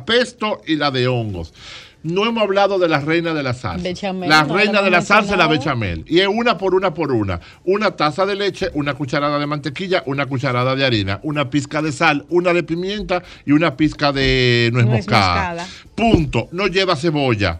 [0.06, 1.54] pesto y la de hongos.
[2.02, 3.84] No hemos hablado de la reina de la salsa.
[3.84, 6.06] Bechamel, la no reina de la salsa es la bechamel.
[6.08, 7.42] Y es una por una por una.
[7.66, 11.92] Una taza de leche, una cucharada de mantequilla, una cucharada de harina, una pizca de
[11.92, 15.68] sal, una de pimienta y una pizca de nuez, Nuez moscada.
[15.94, 16.48] Punto.
[16.54, 17.60] No lleva cebolla.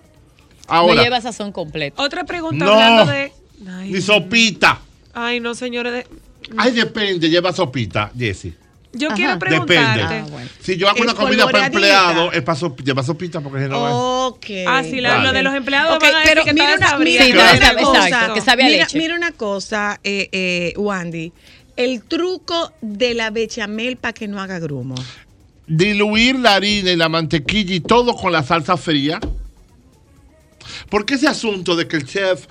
[0.70, 2.02] Ahora, no lleva sazón completo.
[2.02, 2.72] Otra pregunta No.
[2.74, 3.34] hablando de.
[3.70, 4.80] Ay, ni sopita.
[5.14, 5.92] ay, no, señores.
[5.92, 6.08] de-
[6.58, 8.56] Ay, depende, lleva sopita, Jessy.
[8.92, 9.16] Yo Ajá.
[9.16, 9.60] quiero Depende.
[9.66, 10.16] preguntarte.
[10.36, 13.70] Ah, Si yo hago una comida para empleados, es para sop- lleva sopita porque si
[13.70, 14.28] no.
[14.28, 14.46] Ok.
[14.68, 15.24] Ah, sí, la- Vale.
[15.28, 17.26] lo de los empleados Ok, van a decir pero que mira una, mira, desabrido.
[17.26, 17.76] mira Claro.
[17.78, 18.98] una cosa, Exacto, que sabe a mira, leche.
[18.98, 21.32] mira una cosa, eh, eh, Wandy.
[21.76, 24.96] El truco de la bechamel para que no haga grumo.
[25.68, 29.20] diluir la harina y la mantequilla y todo con la salsa fría.
[30.90, 32.48] Porque ese asunto de que el chef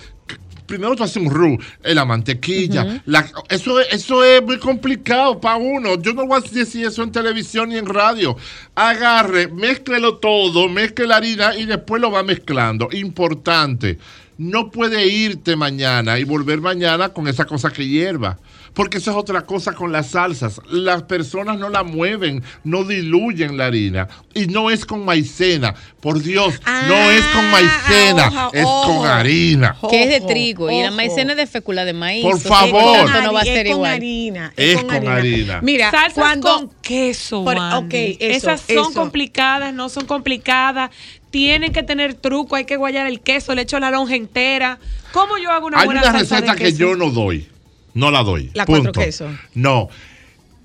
[0.68, 5.40] primero tú haces un roux, eh, la mantequilla, la- eso, es- eso es muy complicado
[5.40, 6.00] para uno.
[6.00, 8.36] Yo no voy a decir eso en televisión ni en radio.
[8.76, 12.88] Agarre, mézclelo todo, mezcle la harina y después lo va mezclando.
[12.92, 13.98] Importante,
[14.36, 18.38] no puede irte mañana y volver mañana con esa cosa que hierva.
[18.78, 20.60] Porque eso es otra cosa con las salsas.
[20.70, 24.06] Las personas no la mueven, no diluyen la harina.
[24.34, 25.74] Y no es con maicena.
[26.00, 28.98] Por Dios, no es con maicena, ojo, es ojo.
[29.00, 29.76] con harina.
[29.90, 32.22] Que es de trigo y la maicena es de fécula de maíz.
[32.22, 33.04] Por favor.
[33.10, 33.90] tanto no va a Es ser con igual.
[33.94, 34.52] harina.
[34.56, 35.60] Es con harina.
[35.60, 38.12] Mira, Salsas cuando con queso, Por- Wandy.
[38.12, 38.92] ok, eso, Esas son eso.
[38.94, 40.90] complicadas, no son complicadas.
[41.32, 44.78] Tienen que tener truco, hay que guayar el queso, le echo la lonja entera.
[45.12, 47.48] ¿Cómo yo hago una Hay buena una salsa receta de que yo no doy.
[47.94, 48.50] No la doy.
[48.54, 49.00] La cuatro Punto.
[49.00, 49.32] quesos.
[49.54, 49.88] No.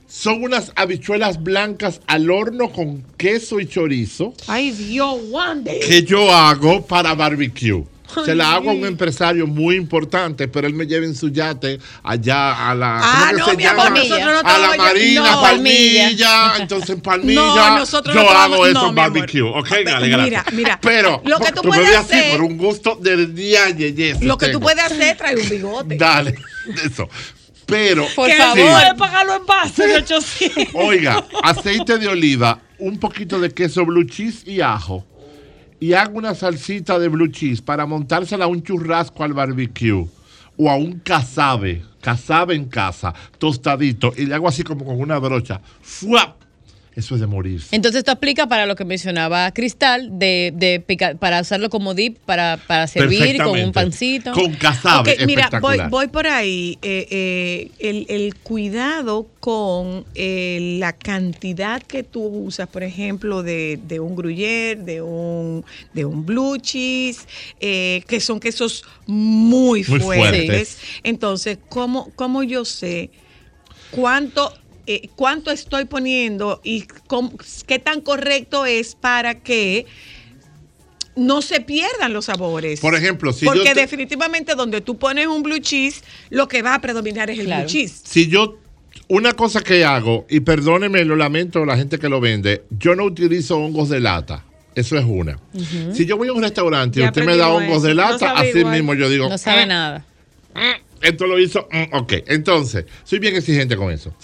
[0.08, 5.80] Son unas habichuelas blancas al horno con queso y chorizo Ay, Dios, Wandy.
[5.88, 7.84] que yo hago para barbecue.
[8.26, 8.88] Se la hago a un sí.
[8.88, 13.00] empresario muy importante, pero él me lleva en su yate allá a la.
[13.02, 13.84] Ah, ¿cómo que no, se mi llama?
[13.88, 15.42] amor, nosotros no a la Marina, no.
[15.42, 16.54] Palmilla.
[16.60, 19.42] Entonces en Palmilla No, nosotros yo no hago eso no, en barbecue.
[19.42, 20.54] Ok, dale, Mira, gracias.
[20.54, 23.70] mira, Pero lo que tú me puedes ves así hacer- por un gusto del día,
[23.70, 24.16] Yeye.
[24.22, 25.96] Lo que tú puedes hacer, trae un bigote.
[25.98, 26.36] Dale,
[26.86, 27.10] eso.
[27.66, 28.06] Pero.
[28.16, 28.36] Por sí.
[28.38, 30.68] favor, puede pagarlo en base de 800.
[30.76, 35.06] Oiga, aceite de oliva, un poquito de queso blue cheese y ajo.
[35.84, 40.08] Y hago una salsita de blue cheese para montársela a un churrasco al barbecue
[40.56, 45.20] o a un casabe, casabe en casa, tostadito, y le hago así como con una
[45.20, 45.60] brocha.
[45.82, 46.43] ¡Fuap!
[46.96, 47.76] Eso es de morirse.
[47.76, 52.18] Entonces esto aplica para lo que mencionaba Cristal, de, de pica- para usarlo como dip,
[52.20, 54.32] para, para servir con un pancito.
[54.32, 55.50] Con casabe, Ok, mira,
[55.90, 56.78] voy, por ahí.
[56.84, 63.80] eh, eh, el, el cuidado con eh, la cantidad que tú usas, por ejemplo, de,
[63.88, 67.26] de un gruyere, de un, de un blue cheese,
[67.60, 70.46] que son quesos muy, Muy fuertes.
[70.46, 70.78] fuertes.
[71.02, 73.10] Entonces, ¿cómo, ¿cómo yo sé
[73.92, 74.54] cuánto,
[74.88, 77.34] eh, cuánto estoy poniendo y cómo-
[77.68, 79.86] qué tan correcto es para que
[81.16, 82.80] no se pierdan los sabores.
[82.80, 86.62] Por ejemplo, si Porque yo te- definitivamente donde tú pones un blue cheese, lo que
[86.62, 88.02] va a predominar es el blue cheese.
[88.04, 88.58] Si yo,
[89.10, 93.04] una cosa que hago, y perdóneme, lo lamento la gente que lo vende, yo no
[93.04, 94.44] utilizo hongos de lata.
[94.76, 95.40] Eso es una.
[95.94, 98.02] Si yo voy a un restaurante y Ya usted me da hongos de eso.
[98.02, 98.74] No lata, sabe así igual.
[98.74, 99.30] mismo yo digo.
[99.30, 100.06] No sabe "Mm, nada.
[101.00, 101.68] Esto lo hizo.
[101.72, 104.16] mm, ok, entonces, soy bien exigente con eso.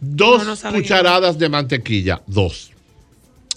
[0.00, 2.70] Dos No, no sabe cucharadas de mantequilla, dos.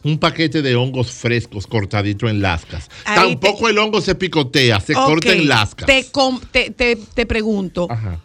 [0.03, 2.89] Un paquete de hongos frescos cortadito en lascas.
[3.03, 5.85] Ahí Tampoco el hongo se picotea, se corta en lascas.
[5.87, 8.19] Te, com- te, te- te pregunto, Ajá.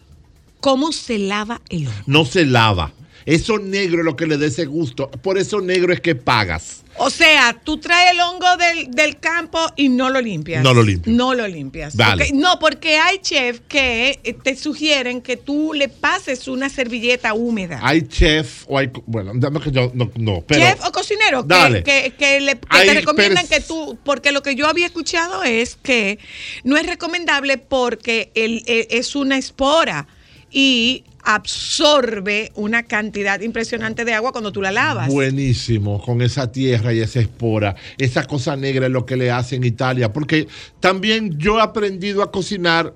[0.61, 1.99] ¿cómo se lava el hongo?
[2.05, 2.93] No se lava.
[3.25, 5.09] Eso negro es lo que le da ese gusto.
[5.09, 6.82] Por eso negro es que pagas.
[6.97, 10.63] O sea, tú traes el hongo del, del campo y no lo limpias.
[10.63, 11.15] No lo limpias.
[11.15, 11.95] No lo limpias.
[11.95, 12.25] Vale.
[12.25, 17.33] Ok, No, porque hay chefs que eh, te sugieren que tú le pases una servilleta
[17.33, 17.79] húmeda.
[17.81, 18.91] Hay chef o hay.
[19.07, 19.91] Bueno, dame que yo.
[19.95, 20.61] No, no pero.
[20.61, 21.83] Chef o cocinero Dale.
[21.83, 25.43] que, que le, que Hay te recomiendan que tú, porque lo que yo había escuchado
[25.43, 26.19] es que
[26.63, 30.07] no es recomendable porque el, el- es una espora
[30.51, 35.07] y absorbe una cantidad impresionante de agua cuando tú la lavas.
[35.07, 39.55] Buenísimo, con esa tierra y esa espora, esa cosa negra es lo que le hace
[39.55, 40.47] en Italia, porque
[40.79, 42.93] también yo he aprendido a cocinar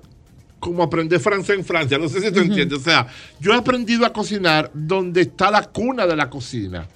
[0.60, 3.06] como aprender francés en Francia, no sé si tú entiendes, o sea,
[3.40, 6.86] yo he aprendido a cocinar donde está la cuna de la cocina.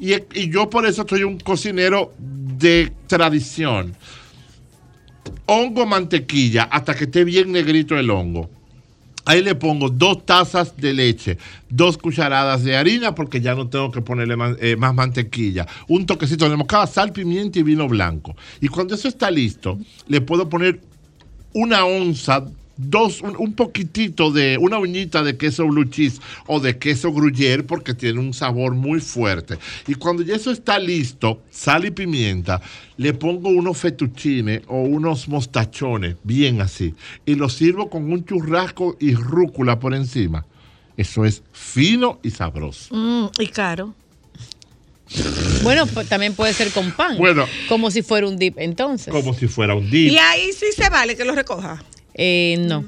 [0.00, 3.94] Y, y yo por eso soy un cocinero de tradición.
[5.46, 8.50] Hongo, mantequilla, hasta que esté bien negrito el hongo.
[9.26, 11.38] Ahí le pongo dos tazas de leche,
[11.70, 16.04] dos cucharadas de harina, porque ya no tengo que ponerle más, eh, más mantequilla, un
[16.04, 18.36] toquecito de moscada, sal, pimienta y vino blanco.
[18.60, 19.78] Y cuando eso está listo,
[20.08, 20.80] le puedo poner
[21.54, 22.44] una onza,
[22.76, 27.62] dos, un, un poquitito de, una uñita de queso blue cheese o de queso gruyere,
[27.62, 29.58] porque tiene un sabor muy fuerte.
[29.86, 32.60] Y cuando ya eso está listo, sal y pimienta,
[32.96, 36.94] le pongo unos fettuccine o unos mostachones, bien así,
[37.26, 40.44] y lo sirvo con un churrasco y rúcula por encima.
[40.96, 42.94] Eso es fino y sabroso.
[42.94, 43.94] Mm, y caro.
[45.62, 47.16] Bueno, pues, también puede ser con pan.
[47.18, 47.46] Bueno.
[47.68, 49.12] Como si fuera un dip entonces.
[49.12, 50.12] Como si fuera un dip.
[50.12, 51.82] Y ahí sí se vale que lo recoja.
[52.16, 52.84] Eh, no.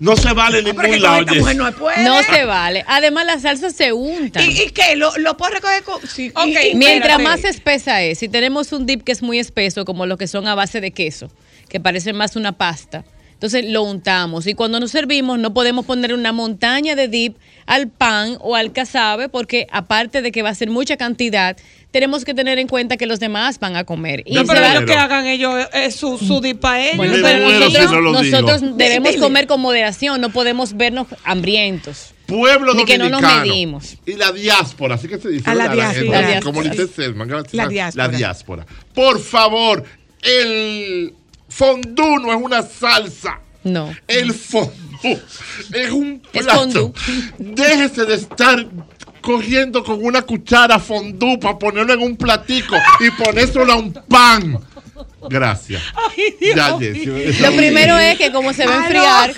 [0.00, 1.34] No se vale en Ah, pero ningún lado.
[1.34, 2.04] mujer no puede.
[2.04, 2.82] No se vale.
[2.86, 4.50] Además, las salsas se untan.
[4.50, 4.96] ¿Y, y qué?
[4.96, 6.00] ¿Lo, lo puedo recoger con.?
[6.08, 6.32] Sí.
[6.46, 7.22] Y- Mientras espérate.
[7.22, 10.46] más espesa es, si tenemos un dip que es muy espeso, como los que son
[10.46, 11.30] a base de queso,
[11.68, 14.46] que parece más una pasta, entonces lo untamos.
[14.46, 17.36] Y cuando nos servimos, no podemos poner una montaña de dip
[17.66, 21.56] al pan o al casabe, porque aparte de que va a ser mucha cantidad,
[21.94, 24.24] tenemos que tener en cuenta que los demás van a comer.
[24.26, 26.96] Y No, pero lo que hagan ellos es su, su dip para ellos.
[26.96, 29.22] Bueno, pero nosotros, si no nosotros debemos Dile.
[29.22, 32.12] comer con moderación, no podemos vernos hambrientos.
[32.26, 33.36] Pueblo Ni que no dominicano.
[33.38, 33.96] nos medimos.
[34.06, 35.48] Y la diáspora, así que se dice.
[35.48, 36.20] A la diáspora.
[36.20, 37.54] La Como dice Selman, gracias.
[37.54, 38.08] La diáspora.
[38.08, 38.66] La diáspora.
[38.92, 39.84] Por favor,
[40.20, 41.14] el
[41.48, 43.38] fondue no es una salsa.
[43.62, 43.94] No.
[44.08, 45.22] El fondue
[45.72, 46.92] es un Es plato.
[47.38, 48.66] Déjese de estar
[49.24, 54.58] cogiendo con una cuchara fondue para ponerlo en un platico y ponérselo a un pan.
[55.28, 55.80] Gracias.
[56.54, 59.32] Ya, Jessy, esa- Lo primero es que como se va a enfriar,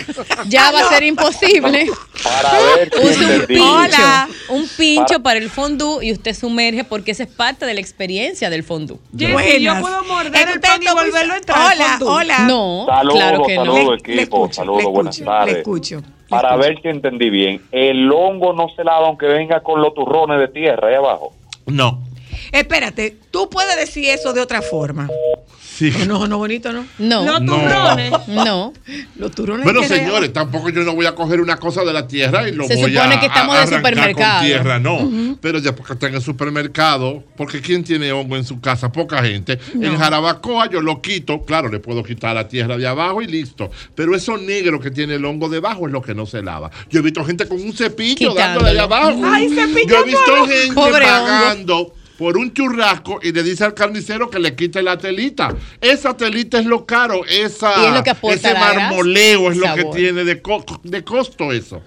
[0.49, 1.87] ya va a ser imposible.
[2.25, 4.29] Para ver Use un pincho, Hola.
[4.49, 8.51] un pincho para el fondue y usted sumerge porque esa es parte de la experiencia
[8.51, 8.99] del fondue.
[9.17, 11.73] Jessy, yo puedo morder el pan y volverlo a entrar.
[11.73, 12.39] Hola, hola.
[12.41, 13.65] No, Saludos, claro que no.
[13.65, 14.45] saludos, Le- le equipo.
[14.47, 15.53] escucho, le buenas tardes.
[15.55, 16.03] le escucho.
[16.29, 20.41] Para ver si entendí bien, el hongo no se lava aunque venga con los turrones
[20.41, 21.33] de tierra ahí abajo.
[21.67, 22.03] No.
[22.53, 25.09] Espérate, tú puedes decir eso de otra forma.
[25.77, 25.93] Sí.
[26.09, 26.87] No, no, bonito, ¿no?
[26.99, 27.23] No.
[27.25, 27.55] Los No.
[27.57, 28.13] turrones.
[28.29, 28.73] No.
[29.17, 29.65] Los turrones.
[29.65, 32.67] Bueno, señores, tampoco yo no voy a coger una cosa de la tierra y lo
[32.67, 34.39] Se voy supone a, que estamos a- de supermercado.
[34.39, 35.37] con tierra, no.
[35.41, 38.91] Pero ya porque está en el supermercado, porque ¿quién tiene hongo en su casa?
[38.91, 39.59] Poca gente.
[39.75, 43.71] En Jarabacoa yo lo quito, claro, le puedo quitar la tierra de abajo y listo.
[43.95, 46.71] Pero eso negro que tiene el hongo debajo es lo que no se lava.
[46.89, 49.21] Yo he visto gente con un cepillo dándole de abajo.
[49.25, 51.95] Ay, cepillo yo he visto gente Pobre hongo.
[52.19, 55.55] Por un churrasco y le dice al carnicero que le quite la telita.
[55.81, 59.85] Esa telita es lo caro, esa, es lo que aporta ese marmoleo es lo que
[59.97, 61.83] tiene de, co- de costo eso.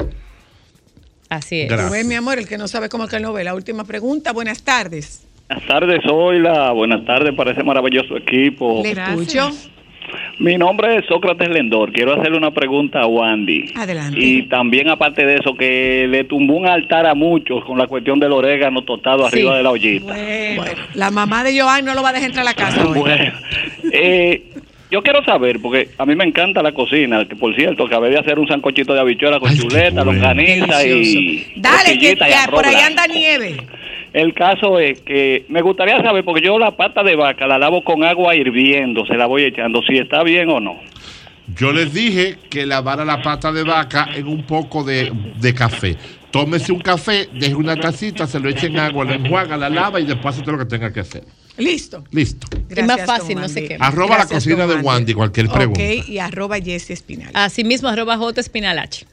[1.30, 1.70] Así es.
[1.70, 2.06] Gracias.
[2.06, 3.44] Mi amor, el que no sabe cómo es que no ve.
[3.44, 4.32] La última pregunta.
[4.34, 5.24] Buenas tardes.
[5.48, 6.72] Buenas tardes, Zoila.
[6.72, 8.82] Buenas tardes para ese maravilloso equipo.
[8.84, 9.52] Le escucho.
[10.40, 11.92] Mi nombre es Sócrates Lendor.
[11.92, 13.74] Quiero hacerle una pregunta a Wandy.
[13.76, 14.18] Adelante.
[14.18, 18.20] Y también, aparte de eso, que le tumbó un altar a muchos con la cuestión
[18.22, 19.36] del orégano tostado Sí.
[19.36, 20.06] arriba de la ollita.
[20.14, 23.00] Bueno, la mamá de Joan no lo va a dejar entrar a la casa hoy.
[23.00, 23.34] Bueno,
[23.92, 24.44] eh,
[24.90, 28.20] yo quiero saber, porque a mí me encanta la cocina, que por cierto, acabé de
[28.20, 32.56] hacer un sancochito de habichuela con chuleta, longaniza y Dale, que, tortillita y que arroz
[32.64, 33.58] por ahí anda nieve.
[34.14, 37.84] El caso es que me gustaría saber, porque yo la pata de vaca la lavo
[37.84, 40.80] con agua hirviendo, se la voy echando, si está bien o no.
[41.56, 45.96] Yo les dije que lavara la pata de vaca en un poco de, de café.
[46.32, 50.00] Tómese un café, deje una tacita, se lo eche en agua, la enjuaga, la lava
[50.00, 51.24] y después hace todo lo que tenga que hacer.
[51.58, 52.04] Listo.
[52.12, 52.48] Listo.
[52.70, 53.86] Es más fácil, no se quema.
[53.86, 55.82] Arroba la cocina de Wandy, cualquier pregunta.
[55.82, 57.32] Ok, y arroba Jessy Espinal.
[57.34, 59.06] Asimismo, arroba J Espinalache.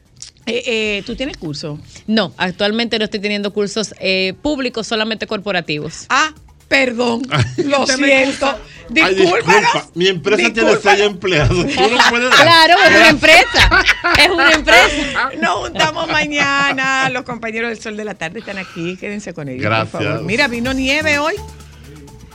[0.47, 1.79] Eh, eh, ¿Tú tienes curso?
[2.07, 6.07] No, actualmente no estoy teniendo cursos eh, públicos, solamente corporativos.
[6.09, 6.33] Ah,
[6.69, 7.23] perdón.
[7.65, 8.57] Lo Usted me siento.
[9.03, 11.67] Ay, disculpa, mi empresa tiene seis empleados.
[11.67, 12.43] Tú no puedes dar.
[12.43, 13.85] Claro, es una empresa.
[14.21, 15.31] Es una empresa.
[15.41, 17.09] Nos juntamos mañana.
[17.11, 18.97] Los compañeros del Sol de la Tarde están aquí.
[18.97, 19.63] Quédense con ellos.
[19.63, 19.91] Gracias.
[19.91, 20.23] Por favor.
[20.23, 21.35] Mira, vino nieve hoy.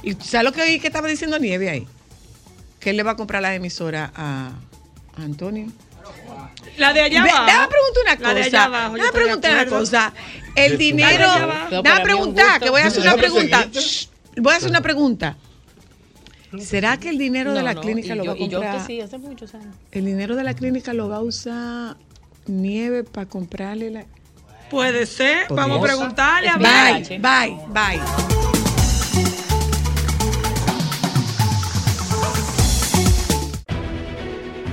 [0.04, 1.88] ¿Y sabes lo que oí que estaba diciendo Nieve ahí?
[2.80, 4.52] Que él le va a comprar la emisora a
[5.16, 5.68] Antonio.
[6.78, 7.46] La de allá abajo.
[7.46, 8.28] Déjame preguntar una cosa.
[8.28, 8.94] La de allá abajo.
[8.96, 10.14] Déjame preguntar una cosa.
[10.56, 11.28] El dinero.
[11.84, 13.68] Déjame preguntar, que voy a hacer una pregunta.
[13.72, 14.08] Shh,
[14.38, 15.38] Voy a hacer una pregunta.
[16.60, 18.66] ¿Será que el dinero de la no, clínica lo yo- va a y yo que
[18.68, 18.86] comprar?
[18.88, 19.74] sí, hace muchos años.
[19.92, 21.96] El dinero de la clínica lo va a usar
[22.46, 24.06] Nieve para comprarle la.
[24.70, 25.46] Puede ser.
[25.50, 28.61] Vamos a preguntarle a Bye, bye, bye.